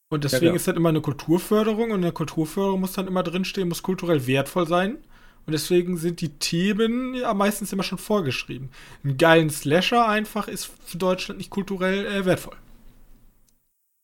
[0.09, 3.67] Und deswegen ja, ist das immer eine Kulturförderung und eine Kulturförderung muss dann immer drinstehen,
[3.67, 4.97] muss kulturell wertvoll sein.
[5.45, 8.69] Und deswegen sind die Themen ja meistens immer schon vorgeschrieben.
[9.03, 12.55] Ein geilen Slasher einfach ist für Deutschland nicht kulturell äh, wertvoll.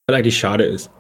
[0.08, 0.92] Was eigentlich schade ist.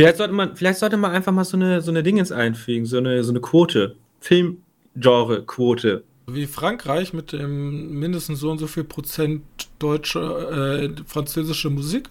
[0.00, 2.98] Vielleicht sollte man, vielleicht sollte man einfach mal so eine, so eine Dingens einfügen, so
[2.98, 3.96] eine, so eine Quote.
[4.20, 6.04] Filmgenre-Quote.
[6.26, 9.42] Wie Frankreich mit dem mindestens so und so viel Prozent
[9.78, 12.10] deutsche, äh, französische Musik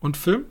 [0.00, 0.46] und Film.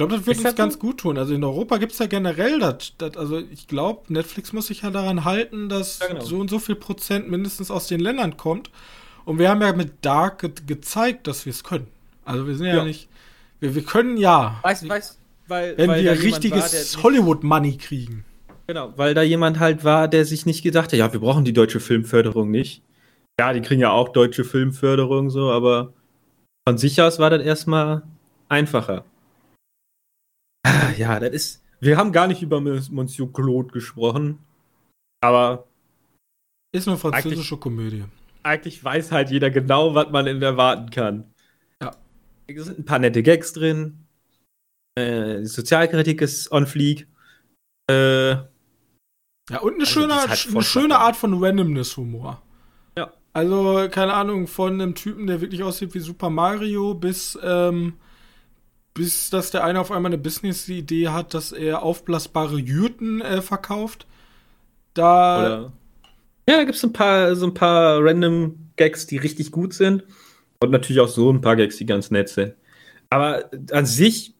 [0.00, 1.18] Ich glaube, das wird ist uns ganz gut tun.
[1.18, 3.18] Also in Europa gibt es ja generell das, das.
[3.18, 6.24] Also ich glaube, Netflix muss sich ja daran halten, dass ja, genau.
[6.24, 8.70] so und so viel Prozent mindestens aus den Ländern kommt.
[9.26, 11.86] Und wir haben ja mit Dark ge gezeigt, dass wir es können.
[12.24, 13.10] Also wir sind ja, ja nicht.
[13.58, 14.58] Wir, wir können ja.
[14.62, 18.24] Weißt, weißt, weil, wenn weil wir richtiges Hollywood-Money kriegen.
[18.68, 21.52] Genau, weil da jemand halt war, der sich nicht gedacht hat, ja, wir brauchen die
[21.52, 22.82] deutsche Filmförderung nicht.
[23.38, 25.92] Ja, die kriegen ja auch deutsche Filmförderung so, aber
[26.66, 28.02] von sich aus war das erstmal
[28.48, 29.04] einfacher.
[30.62, 31.64] Ah, ja, das ist.
[31.80, 34.38] Wir haben gar nicht über Monsieur Claude gesprochen,
[35.22, 35.66] aber.
[36.72, 38.04] Ist eine französische eigentlich, Komödie.
[38.42, 41.32] Eigentlich weiß halt jeder genau, was man in erwarten kann.
[41.82, 41.96] Ja.
[42.46, 44.06] Es sind ein paar nette Gags drin.
[44.96, 47.08] Äh, die Sozialkritik ist on fleek.
[47.90, 48.30] Äh,
[49.50, 52.40] ja, und eine, also schöne, halt eine schöne Art von Randomness-Humor.
[52.96, 53.12] Ja.
[53.32, 57.94] Also, keine Ahnung, von einem Typen, der wirklich aussieht wie Super Mario, bis, ähm,
[58.94, 64.06] bis dass der eine auf einmal eine Business-Idee hat, dass er aufblasbare Jürten äh, verkauft.
[64.94, 65.38] Da.
[65.38, 65.72] Oder
[66.48, 70.04] ja, da gibt es ein paar, so ein paar random Gags, die richtig gut sind.
[70.60, 72.54] Und natürlich auch so ein paar Gags, die ganz nett sind.
[73.08, 74.34] Aber an sich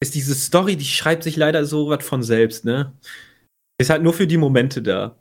[0.00, 2.92] ist diese Story, die schreibt sich leider so was von selbst, ne?
[3.78, 5.16] Ist halt nur für die Momente da.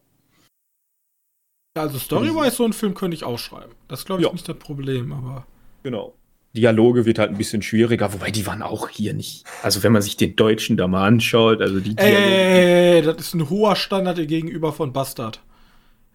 [1.77, 3.73] Also Story-wise, so einen Film könnte ich auch schreiben.
[3.88, 4.31] Das glaube ich ja.
[4.31, 5.45] nicht das Problem, aber.
[5.83, 6.13] Genau.
[6.56, 9.43] Dialoge wird halt ein bisschen schwieriger, wobei die waren auch hier nicht.
[9.62, 12.18] Also wenn man sich den Deutschen da mal anschaut, also die Dialoge.
[12.18, 15.41] Ey, das ist ein hoher Standard gegenüber von Bastard.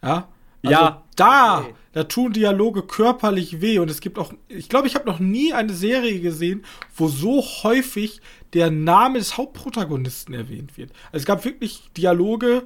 [0.03, 0.28] Ja?
[0.64, 1.03] Also ja.
[1.16, 5.18] Da, da tun Dialoge körperlich weh und es gibt auch, ich glaube, ich habe noch
[5.18, 6.64] nie eine Serie gesehen,
[6.97, 8.20] wo so häufig
[8.53, 10.91] der Name des Hauptprotagonisten erwähnt wird.
[11.12, 12.64] Also es gab wirklich Dialoge,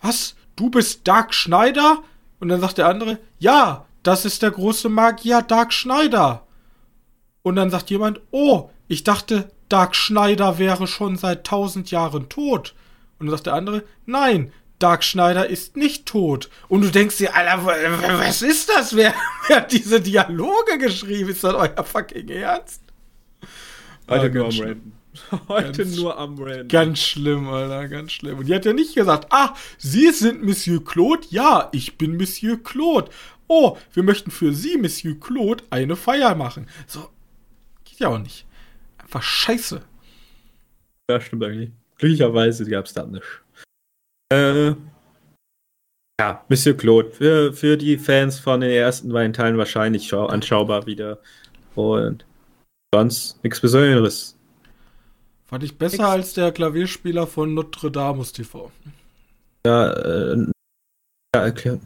[0.00, 2.02] was, du bist Dark Schneider?
[2.40, 6.46] Und dann sagt der andere, ja, das ist der große Magier Dark Schneider.
[7.48, 12.74] Und dann sagt jemand, oh, ich dachte, Dark Schneider wäre schon seit tausend Jahren tot.
[13.18, 16.50] Und dann sagt der andere, nein, Dark Schneider ist nicht tot.
[16.68, 18.94] Und du denkst dir, Alter, was ist das?
[18.94, 19.14] Wer,
[19.48, 21.30] wer hat diese Dialoge geschrieben?
[21.30, 22.82] Ist das euer fucking Ernst?
[24.10, 24.92] Heute nur am Renten.
[25.48, 26.68] Heute ganz, nur am Renten.
[26.68, 28.40] Ganz schlimm, Alter, ganz schlimm.
[28.40, 31.26] Und die hat ja nicht gesagt, ah, Sie sind Monsieur Claude?
[31.30, 33.10] Ja, ich bin Monsieur Claude.
[33.46, 36.68] Oh, wir möchten für Sie, Monsieur Claude, eine Feier machen.
[36.86, 37.08] So,
[37.98, 38.46] geht ja auch nicht.
[38.98, 39.82] Einfach scheiße.
[41.10, 41.70] Ja, stimmt eigentlich.
[41.96, 43.24] Glücklicherweise gab es da nicht.
[44.32, 44.74] Äh,
[46.20, 47.10] ja, Monsieur Claude.
[47.10, 51.20] Für, für die Fans von den ersten beiden Teilen wahrscheinlich anschaubar wieder.
[51.74, 52.24] Und
[52.94, 54.36] sonst nichts Besonderes.
[55.46, 56.08] Fand ich besser Nix.
[56.08, 58.70] als der Klavierspieler von Notre Dame TV.
[59.66, 60.46] Ja, äh,
[61.34, 61.80] ja, okay.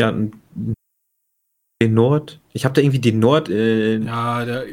[0.00, 0.12] Ja,
[1.82, 2.40] den Nord.
[2.52, 3.48] Ich habe da irgendwie den Nord.
[3.48, 4.66] Äh, ja, der.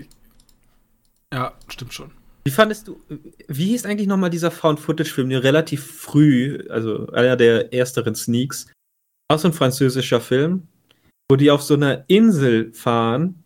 [1.33, 2.11] Ja, stimmt schon.
[2.45, 2.99] Wie fandest du,
[3.47, 8.71] wie hieß eigentlich nochmal dieser Found-Footage-Film, der relativ früh, also einer der ersteren Sneaks,
[9.29, 10.67] auch so ein französischer Film,
[11.29, 13.43] wo die auf so einer Insel fahren,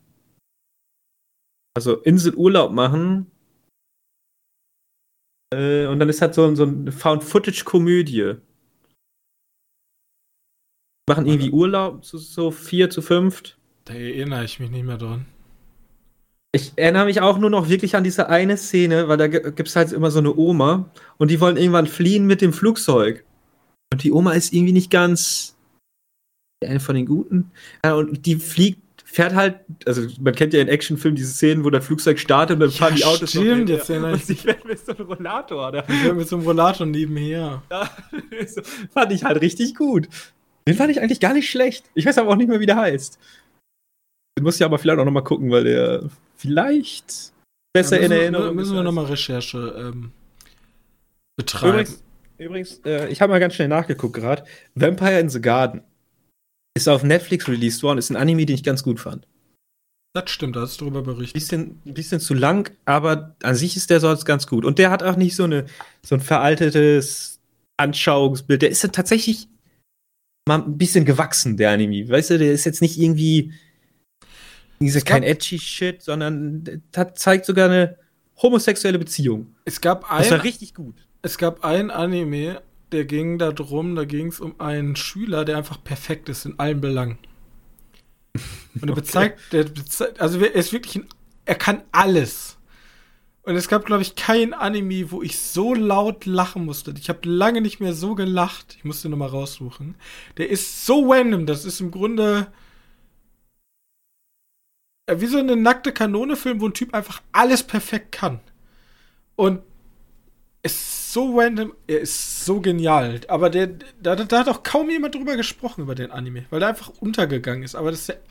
[1.76, 3.30] also Inselurlaub machen,
[5.54, 8.36] äh, und dann ist halt so, so eine Found-Footage-Komödie.
[11.10, 13.58] Machen irgendwie Urlaub, so, so vier zu fünft.
[13.86, 15.26] Da erinnere ich mich nicht mehr dran.
[16.56, 19.76] Ich erinnere mich auch nur noch wirklich an diese eine Szene, weil da gibt es
[19.76, 23.26] halt immer so eine Oma und die wollen irgendwann fliehen mit dem Flugzeug.
[23.92, 25.58] Und die Oma ist irgendwie nicht ganz
[26.64, 27.52] eine von den Guten.
[27.84, 31.70] Ja, und die fliegt, fährt halt, also man kennt ja in Actionfilmen diese Szenen, wo
[31.70, 34.80] das Flugzeug startet und dann fahren die Autos stimmt, noch jetzt und sie fährt mit
[34.80, 35.68] so einem Rollator.
[35.68, 35.82] Oder?
[35.82, 37.64] Die fährt mit so einem Rollator nebenher.
[37.70, 37.90] Ja,
[38.94, 40.08] fand ich halt richtig gut.
[40.68, 41.86] Den fand ich eigentlich gar nicht schlecht.
[41.94, 43.20] Ich weiß aber auch nicht mehr, wie der heißt.
[44.38, 47.34] Den muss ich aber vielleicht auch noch mal gucken, weil der vielleicht
[47.74, 48.56] besser ja, in Erinnerung ist.
[48.56, 50.12] Müssen wir nochmal Recherche ähm,
[51.36, 51.74] betreiben.
[51.74, 52.04] Übrigens,
[52.38, 54.44] übrigens äh, ich habe mal ganz schnell nachgeguckt gerade.
[54.76, 55.82] Vampire in the Garden
[56.76, 57.98] ist auf Netflix released worden.
[57.98, 59.28] Ist ein Anime, den ich ganz gut fand.
[60.16, 61.34] Das stimmt, da hast du darüber berichtet.
[61.34, 64.64] Bisschen, bisschen zu lang, aber an sich ist der sonst ganz gut.
[64.64, 65.66] Und der hat auch nicht so, eine,
[66.04, 67.40] so ein veraltetes
[67.78, 68.62] Anschauungsbild.
[68.62, 69.48] Der ist ja tatsächlich
[70.48, 72.08] mal ein bisschen gewachsen, der Anime.
[72.08, 73.54] Weißt du, der ist jetzt nicht irgendwie
[74.80, 77.98] dieser kein edgy Shit, sondern der zeigt sogar eine
[78.42, 79.56] homosexuelle Beziehung.
[79.66, 80.96] Es gab ein, das war richtig gut.
[81.22, 85.58] Es gab ein Anime, der ging da drum, da ging es um einen Schüler, der
[85.58, 87.18] einfach perfekt ist in allen Belangen.
[88.80, 89.64] Und er bezeigt, okay.
[89.64, 91.08] der bezeigt, also er ist wirklich ein,
[91.46, 92.58] er kann alles.
[93.44, 96.94] Und es gab, glaube ich, kein Anime, wo ich so laut lachen musste.
[96.98, 98.76] Ich habe lange nicht mehr so gelacht.
[98.78, 99.96] Ich musste nochmal raussuchen.
[100.38, 101.46] Der ist so random.
[101.46, 102.48] Das ist im Grunde
[105.12, 108.40] wie so eine nackte Kanone-Film, wo ein Typ einfach alles perfekt kann.
[109.36, 109.62] Und
[110.62, 113.20] es ist so random, er ist so genial.
[113.28, 113.68] Aber der,
[114.02, 117.64] da, da hat auch kaum jemand drüber gesprochen, über den Anime, weil der einfach untergegangen
[117.64, 117.76] ist.
[117.76, 118.22] Aber das ist der,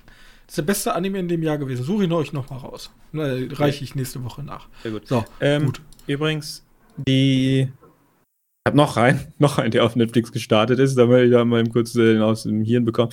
[0.53, 1.83] ist der beste Anime in dem Jahr gewesen.
[1.83, 2.91] Suche ihn euch nochmal raus.
[3.13, 4.69] Na, reiche ich nächste Woche nach.
[4.83, 5.09] Sehr gut.
[5.09, 5.81] So, ähm, gut.
[6.07, 6.63] Übrigens,
[7.09, 7.61] die.
[7.63, 11.43] Ich habe noch einen, noch einen, der auf Netflix gestartet ist, da will ich da
[11.47, 13.11] mal kurz äh, aus dem Hirn bekommen.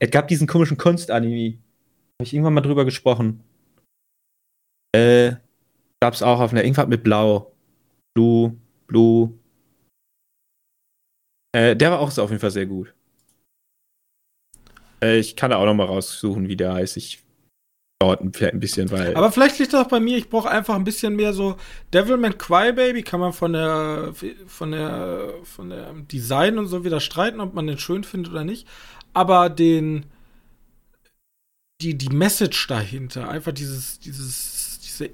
[0.00, 1.54] Es gab diesen komischen Kunst-Anime.
[1.54, 3.42] Habe ich irgendwann mal drüber gesprochen.
[4.94, 5.36] Äh,
[6.02, 7.54] gab's auch auf einer, irgendwas mit Blau.
[8.12, 8.54] Blue,
[8.86, 9.32] Blue.
[11.56, 12.92] Äh, der war auch auf jeden Fall sehr gut.
[15.02, 16.96] Äh, ich kann da auch noch mal raussuchen, wie der heißt.
[16.96, 17.18] Ich
[18.00, 19.16] dauert ein bisschen, weil.
[19.16, 21.56] Aber vielleicht liegt das auch bei mir, ich brauche einfach ein bisschen mehr so
[21.92, 24.12] Devilman Crybaby kann man von der
[24.46, 28.44] von der von der Design und so wieder streiten, ob man den schön findet oder
[28.44, 28.66] nicht.
[29.12, 30.06] Aber den
[31.82, 35.10] die, die Message dahinter, einfach dieses, dieses, diese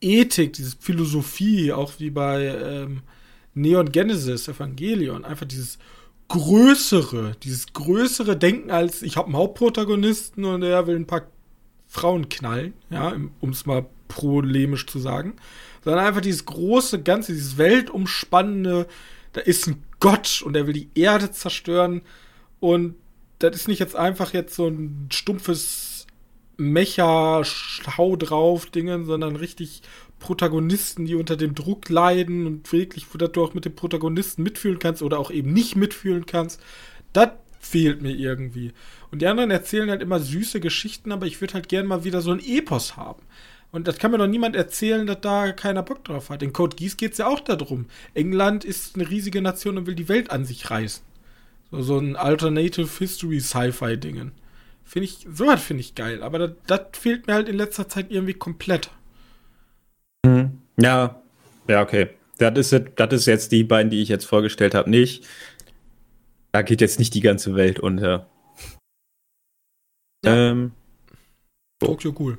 [0.00, 3.02] Ethik, diese Philosophie, auch wie bei ähm,
[3.54, 5.78] Neon Genesis, Evangelion, einfach dieses
[6.28, 11.26] größere, dieses größere Denken als ich habe einen Hauptprotagonisten und er will ein paar
[11.86, 15.34] Frauen knallen, ja, um es mal polemisch zu sagen,
[15.84, 18.86] sondern einfach dieses große Ganze, dieses weltumspannende,
[19.32, 22.02] da ist ein Gott und er will die Erde zerstören
[22.60, 22.96] und
[23.38, 26.06] das ist nicht jetzt einfach jetzt so ein stumpfes
[26.56, 29.82] Mecha-Schau drauf Dingen, sondern richtig
[30.24, 34.78] Protagonisten, die unter dem Druck leiden und wirklich, wo du auch mit dem Protagonisten mitfühlen
[34.78, 36.62] kannst oder auch eben nicht mitfühlen kannst.
[37.12, 37.28] Das
[37.60, 38.72] fehlt mir irgendwie.
[39.10, 42.22] Und die anderen erzählen halt immer süße Geschichten, aber ich würde halt gern mal wieder
[42.22, 43.20] so ein Epos haben.
[43.70, 46.42] Und das kann mir doch niemand erzählen, dass da keiner Bock drauf hat.
[46.42, 47.84] In Code Geass geht es ja auch darum.
[48.14, 51.04] England ist eine riesige Nation und will die Welt an sich reißen.
[51.70, 54.32] So, so ein Alternative History Sci-Fi-Dingen.
[54.84, 58.32] Finde ich, sowas finde ich geil, aber das fehlt mir halt in letzter Zeit irgendwie
[58.32, 58.90] komplett.
[60.24, 60.58] Mhm.
[60.80, 61.22] Ja,
[61.68, 62.10] ja, okay.
[62.38, 65.24] Das ist, das ist jetzt die beiden, die ich jetzt vorgestellt habe, nicht.
[66.52, 68.28] Da geht jetzt nicht die ganze Welt unter.
[70.24, 70.50] Ja.
[70.50, 70.72] Ähm,
[71.78, 72.38] Tokyo cool.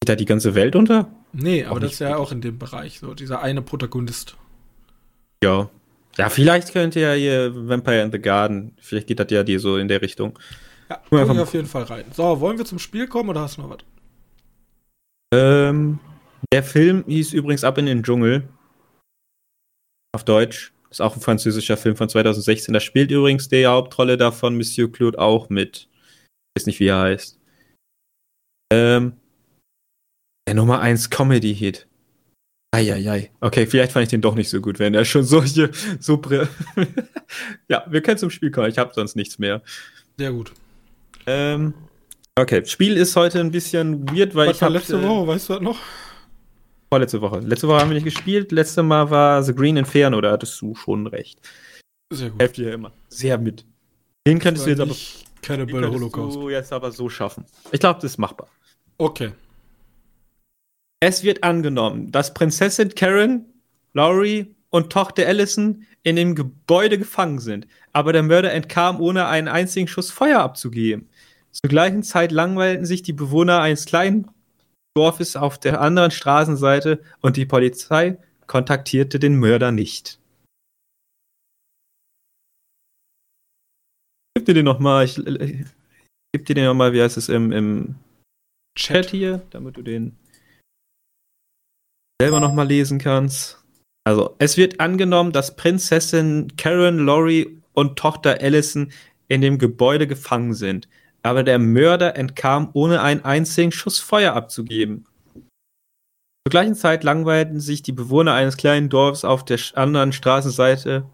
[0.00, 1.10] Geht da die ganze Welt unter?
[1.32, 4.36] Nee, aber das ist ja auch in dem Bereich, so dieser eine Protagonist.
[5.42, 5.70] Ja,
[6.18, 9.76] ja, vielleicht könnte ja hier Vampire in the Garden, vielleicht geht das ja dir so
[9.76, 10.38] in der Richtung.
[10.88, 12.04] Ja, wir auf jeden Fall rein.
[12.12, 13.78] So, wollen wir zum Spiel kommen oder hast du noch was?
[15.32, 15.98] Ähm,
[16.52, 18.48] der Film hieß übrigens Ab in den Dschungel.
[20.12, 20.72] Auf Deutsch.
[20.90, 22.74] Ist auch ein französischer Film von 2016.
[22.74, 25.88] Da spielt übrigens die Hauptrolle davon Monsieur Claude auch mit.
[26.56, 27.38] Ich weiß nicht, wie er heißt.
[28.72, 29.12] Ähm,
[30.48, 31.86] der Nummer 1 Comedy-Hit.
[32.72, 33.30] Eieiei.
[33.40, 36.20] Okay, vielleicht fand ich den doch nicht so gut, wenn er schon solche, so.
[37.68, 38.68] ja, wir können zum Spiel kommen.
[38.68, 39.62] Ich habe sonst nichts mehr.
[40.18, 40.52] Sehr gut.
[41.26, 41.74] Ähm,
[42.40, 44.74] okay, Spiel ist heute ein bisschen weird, weil Was ich habe.
[44.74, 45.78] letzte äh, Woche, weißt du das noch?
[46.88, 47.38] Vorletzte Woche.
[47.40, 48.50] Letzte Woche haben wir nicht gespielt.
[48.50, 51.38] Letzte Mal war The Green Inferno, da hattest du schon recht.
[52.12, 52.40] Sehr gut.
[52.40, 52.92] Helft dir immer.
[53.08, 53.64] Sehr mit.
[54.26, 54.94] Den könntest du jetzt aber.
[55.42, 56.36] Keine Bälle Holocaust.
[56.36, 57.46] du jetzt aber so schaffen.
[57.72, 58.48] Ich glaube, das ist machbar.
[58.98, 59.32] Okay.
[61.00, 63.46] Es wird angenommen, dass Prinzessin Karen,
[63.94, 69.48] Laurie und Tochter Allison in dem Gebäude gefangen sind, aber der Mörder entkam, ohne einen
[69.48, 71.08] einzigen Schuss Feuer abzugeben.
[71.52, 74.30] Zur gleichen Zeit langweilten sich die Bewohner eines kleinen
[74.96, 80.18] Dorfes auf der anderen Straßenseite und die Polizei kontaktierte den Mörder nicht.
[84.34, 85.66] Gib dir den nochmal, ich, ich
[86.32, 87.96] gib dir den nochmal, wie heißt es im, im
[88.78, 90.16] Chat hier, damit du den
[92.20, 93.62] selber nochmal lesen kannst.
[94.04, 98.92] Also, es wird angenommen, dass Prinzessin Karen, Laurie und Tochter Allison
[99.28, 100.88] in dem Gebäude gefangen sind.
[101.22, 105.06] Aber der Mörder entkam, ohne einen einzigen Schuss Feuer abzugeben.
[105.34, 111.04] Zur gleichen Zeit langweilten sich die Bewohner eines kleinen Dorfs auf der anderen Straßenseite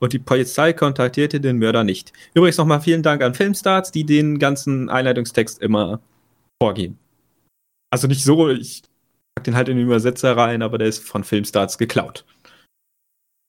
[0.00, 2.12] und die Polizei kontaktierte den Mörder nicht.
[2.34, 6.00] Übrigens nochmal vielen Dank an Filmstarts, die den ganzen Einleitungstext immer
[6.60, 6.98] vorgeben.
[7.92, 8.82] Also nicht so, ich
[9.36, 12.24] pack den halt in den Übersetzer rein, aber der ist von Filmstarts geklaut.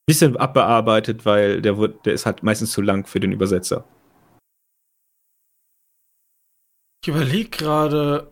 [0.06, 3.84] Bisschen abbearbeitet, weil der, der ist halt meistens zu lang für den Übersetzer.
[7.04, 8.32] Ich überlege gerade.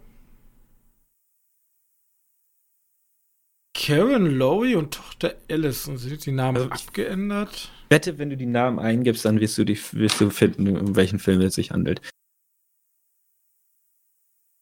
[3.73, 7.69] Karen Lowy und Tochter Allison, sind die Namen also abgeändert?
[7.89, 11.19] Wette, wenn du die Namen eingibst, dann wirst du, die, wirst du finden, um welchen
[11.19, 11.99] Film es sich handelt.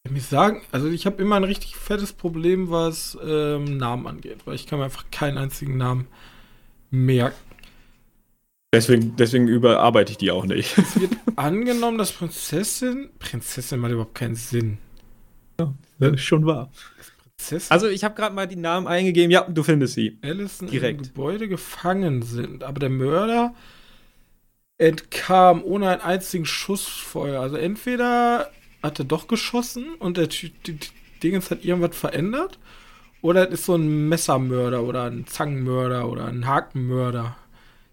[0.05, 4.47] Ich muss sagen, also ich habe immer ein richtig fettes Problem, was ähm, Namen angeht,
[4.47, 6.07] weil ich kann mir einfach keinen einzigen Namen
[6.89, 7.48] merken.
[8.71, 10.77] Deswegen, deswegen überarbeite ich die auch nicht.
[10.77, 13.09] Es wird angenommen, dass Prinzessin.
[13.17, 14.77] Prinzessin macht überhaupt keinen Sinn.
[15.59, 16.69] Ja, das ist schon wahr.
[17.37, 17.71] Prinzessin?
[17.71, 19.31] Also, ich habe gerade mal die Namen eingegeben.
[19.31, 20.19] Ja, du findest sie.
[20.21, 20.99] Allison Direkt.
[20.99, 22.63] im Gebäude gefangen sind.
[22.63, 23.55] Aber der Mörder
[24.77, 27.41] entkam ohne einen einzigen Schussfeuer.
[27.41, 28.51] Also, entweder
[28.83, 30.29] hat er doch geschossen und der
[31.23, 32.59] Dingens hat irgendwas verändert.
[33.21, 37.35] Oder es ist so ein Messermörder oder ein Zangenmörder oder ein Hakenmörder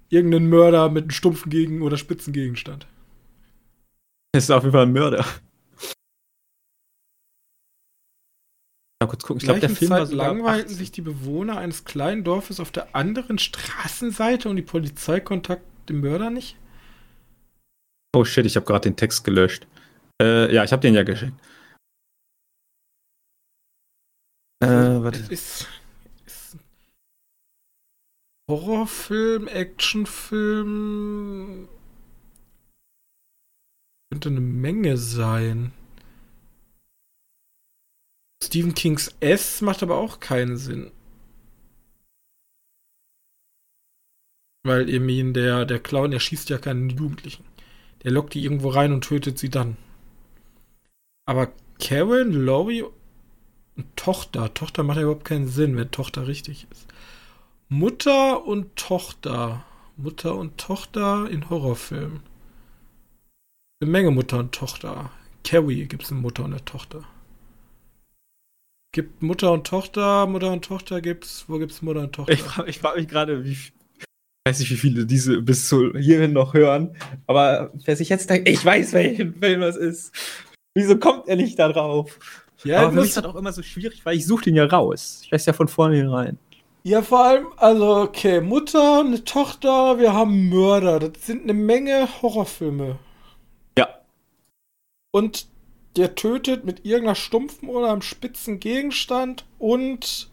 [0.08, 2.86] irgendeinen Mörder mit einem stumpfen Gegen- oder spitzen Gegenstand.
[4.32, 5.24] Das ist auf jeden Fall ein Mörder.
[9.02, 9.38] Mal kurz gucken.
[9.38, 12.72] Ich glaube, der Film Zeit war so langweilten sich die Bewohner eines kleinen Dorfes auf
[12.72, 16.56] der anderen Straßenseite und die Polizei kontaktet den Mörder nicht.
[18.14, 19.66] Oh shit, ich habe gerade den Text gelöscht.
[20.22, 21.34] Äh, ja, ich habe den ja geschickt.
[24.62, 25.32] Äh, warte.
[25.32, 25.68] Ist,
[28.48, 31.68] Horrorfilm, Actionfilm.
[34.10, 35.72] Könnte eine Menge sein.
[38.42, 40.92] Stephen Kings S macht aber auch keinen Sinn.
[44.62, 47.44] Weil eben der, der Clown, der schießt ja keinen Jugendlichen.
[48.04, 49.76] Der lockt die irgendwo rein und tötet sie dann.
[51.24, 52.84] Aber Karen, Laurie
[53.76, 54.54] und Tochter.
[54.54, 56.86] Tochter macht ja überhaupt keinen Sinn, wenn Tochter richtig ist.
[57.68, 59.64] Mutter und Tochter.
[59.96, 62.20] Mutter und Tochter in Horrorfilmen.
[63.80, 65.10] Eine Menge Mutter und Tochter.
[65.42, 67.02] Carrie gibt es eine Mutter und eine Tochter.
[68.92, 71.44] Gibt Mutter und Tochter, Mutter und Tochter gibt's.
[71.48, 72.32] Wo gibt's Mutter und Tochter?
[72.32, 73.50] Ich frage frag mich gerade, wie.
[73.50, 73.72] Ich
[74.46, 76.96] weiß nicht, wie viele diese bis zu hierhin noch hören.
[77.26, 80.14] Aber wer sich jetzt denkt, ich weiß, welchen Film das ist.
[80.76, 82.16] Wieso kommt er nicht da drauf?
[82.62, 84.66] Ja, aber für mich ist das auch immer so schwierig, weil ich suche den ja
[84.66, 85.22] raus.
[85.24, 86.38] Ich weiß ja von vornherein.
[86.86, 91.00] Ja, vor allem, also, okay, Mutter, eine Tochter, wir haben Mörder.
[91.00, 93.00] Das sind eine Menge Horrorfilme.
[93.76, 93.88] Ja.
[95.10, 95.48] Und
[95.96, 100.30] der tötet mit irgendeiner stumpfen oder einem spitzen Gegenstand und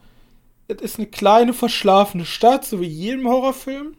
[0.68, 3.98] es ist eine kleine verschlafene Stadt, so wie jedem Horrorfilm.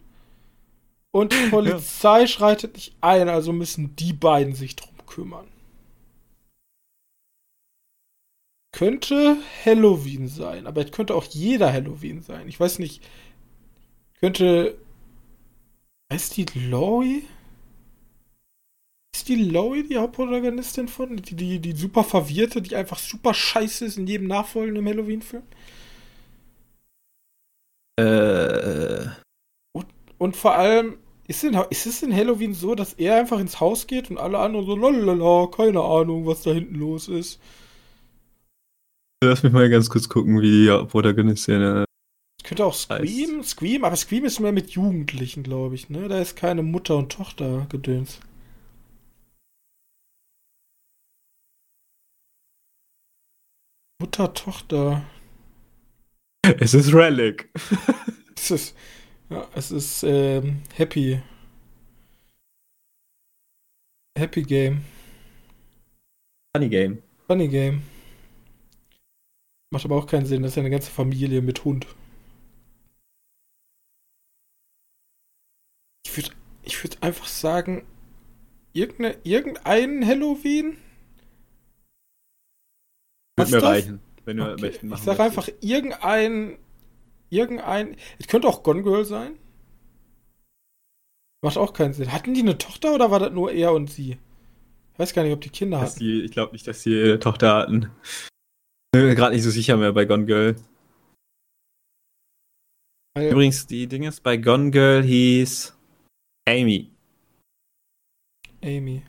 [1.10, 2.26] Und die Polizei ja.
[2.28, 5.48] schreitet nicht ein, also müssen die beiden sich drum kümmern.
[8.74, 12.48] Könnte Halloween sein, aber es könnte auch jeder Halloween sein.
[12.48, 13.02] Ich weiß nicht.
[14.18, 14.76] Könnte.
[16.12, 17.24] Heißt die Laurie?
[19.14, 21.16] Ist die Laurie die Hauptprotagonistin von?
[21.18, 25.44] Die, die, die super verwirrte, die einfach super scheiße ist in jedem nachfolgenden Halloween-Film?
[27.96, 29.06] Äh.
[29.72, 29.86] Und,
[30.18, 30.98] und vor allem,
[31.28, 34.38] ist, in, ist es in Halloween so, dass er einfach ins Haus geht und alle
[34.38, 37.40] anderen so, lalala, keine Ahnung, was da hinten los ist?
[39.24, 41.62] Lass mich mal ganz kurz gucken, wie die Protagonistin.
[41.62, 41.84] Äh,
[42.44, 43.50] könnte auch Scream, heißt.
[43.50, 46.08] Scream, aber Scream ist mehr mit Jugendlichen, glaube ich, ne?
[46.08, 48.20] Da ist keine Mutter und Tochter gedöns.
[54.00, 55.02] Mutter, Tochter.
[56.58, 57.48] Es ist Relic.
[58.36, 58.76] es ist,
[59.30, 61.22] ja, es ist ähm, Happy.
[64.18, 64.84] Happy Game.
[66.54, 67.02] Funny Game.
[67.26, 67.93] Funny Game.
[69.74, 71.84] Macht aber auch keinen Sinn, das ist ja eine ganze Familie mit Hund.
[76.06, 76.30] Ich würde
[76.62, 77.84] ich würd einfach sagen,
[78.72, 80.76] irgendeine, irgendein Halloween?
[83.36, 84.78] Wird mir reichen, wenn du okay.
[84.80, 86.56] Ich sag einfach irgendein,
[87.30, 89.36] irgendein, es könnte auch Gone Girl sein.
[91.42, 92.12] Macht auch keinen Sinn.
[92.12, 94.18] Hatten die eine Tochter oder war das nur er und sie?
[94.92, 95.98] Ich weiß gar nicht, ob die Kinder hatten.
[95.98, 97.90] Die, ich glaube nicht, dass sie eine Tochter hatten.
[98.94, 100.56] Gerade nicht so sicher mehr bei Gone Girl.
[103.16, 105.76] Übrigens, die Dinge bei Gone Girl hieß
[106.48, 106.90] Amy.
[108.62, 109.02] Amy.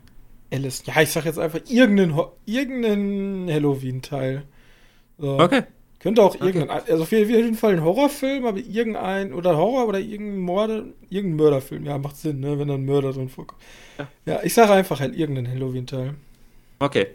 [0.52, 0.82] Alice.
[0.86, 4.44] Ja, ich sag jetzt einfach irgendeinen, irgendeinen Halloween-Teil.
[5.18, 5.38] So.
[5.38, 5.62] Okay.
[5.98, 6.46] Könnte auch okay.
[6.46, 11.36] irgendein, also auf jeden Fall ein Horrorfilm, aber irgendein, oder Horror oder irgendein Morde, irgendein
[11.36, 11.84] Mörderfilm.
[11.84, 13.60] Ja, macht Sinn, ne, wenn da ein Mörder drin vorkommt.
[13.98, 16.14] Ja, ja ich sage einfach halt irgendeinen Halloween-Teil.
[16.78, 17.06] Okay.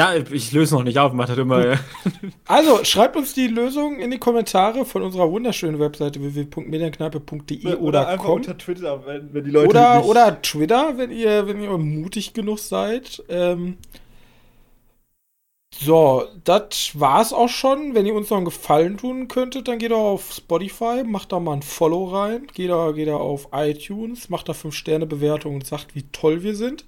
[0.00, 1.78] Ja, ich löse noch nicht auf, macht das immer.
[2.46, 8.08] Also, schreibt uns die Lösung in die Kommentare von unserer wunderschönen Webseite www.medienkneipe.de oder, oder
[8.08, 8.36] einfach com.
[8.36, 9.68] unter Twitter, wenn, wenn die Leute.
[9.68, 13.22] Oder, oder Twitter, wenn ihr, wenn ihr mutig genug seid.
[13.28, 13.76] Ähm,
[15.78, 17.94] so, das war's auch schon.
[17.94, 21.40] Wenn ihr uns noch einen Gefallen tun könntet, dann geht doch auf Spotify, macht da
[21.40, 25.94] mal ein Follow rein, geht da, geht da auf iTunes, macht da 5-Sterne-Bewertung und sagt,
[25.94, 26.86] wie toll wir sind.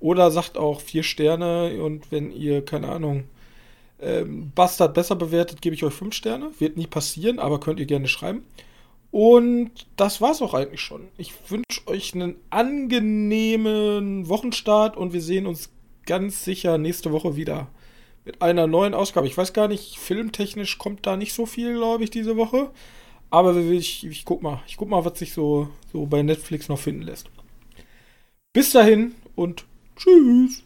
[0.00, 3.24] Oder sagt auch vier Sterne und wenn ihr, keine Ahnung,
[4.00, 6.50] ähm, Bastard besser bewertet, gebe ich euch fünf Sterne.
[6.58, 8.44] Wird nie passieren, aber könnt ihr gerne schreiben.
[9.10, 11.08] Und das war's auch eigentlich schon.
[11.16, 15.70] Ich wünsche euch einen angenehmen Wochenstart und wir sehen uns
[16.04, 17.68] ganz sicher nächste Woche wieder
[18.26, 19.26] mit einer neuen Ausgabe.
[19.26, 22.70] Ich weiß gar nicht, filmtechnisch kommt da nicht so viel, glaube ich, diese Woche.
[23.30, 24.62] Aber ich, ich guck mal.
[24.66, 27.30] Ich guck mal, was sich so, so bei Netflix noch finden lässt.
[28.52, 29.64] Bis dahin und
[29.96, 30.65] Tschüss.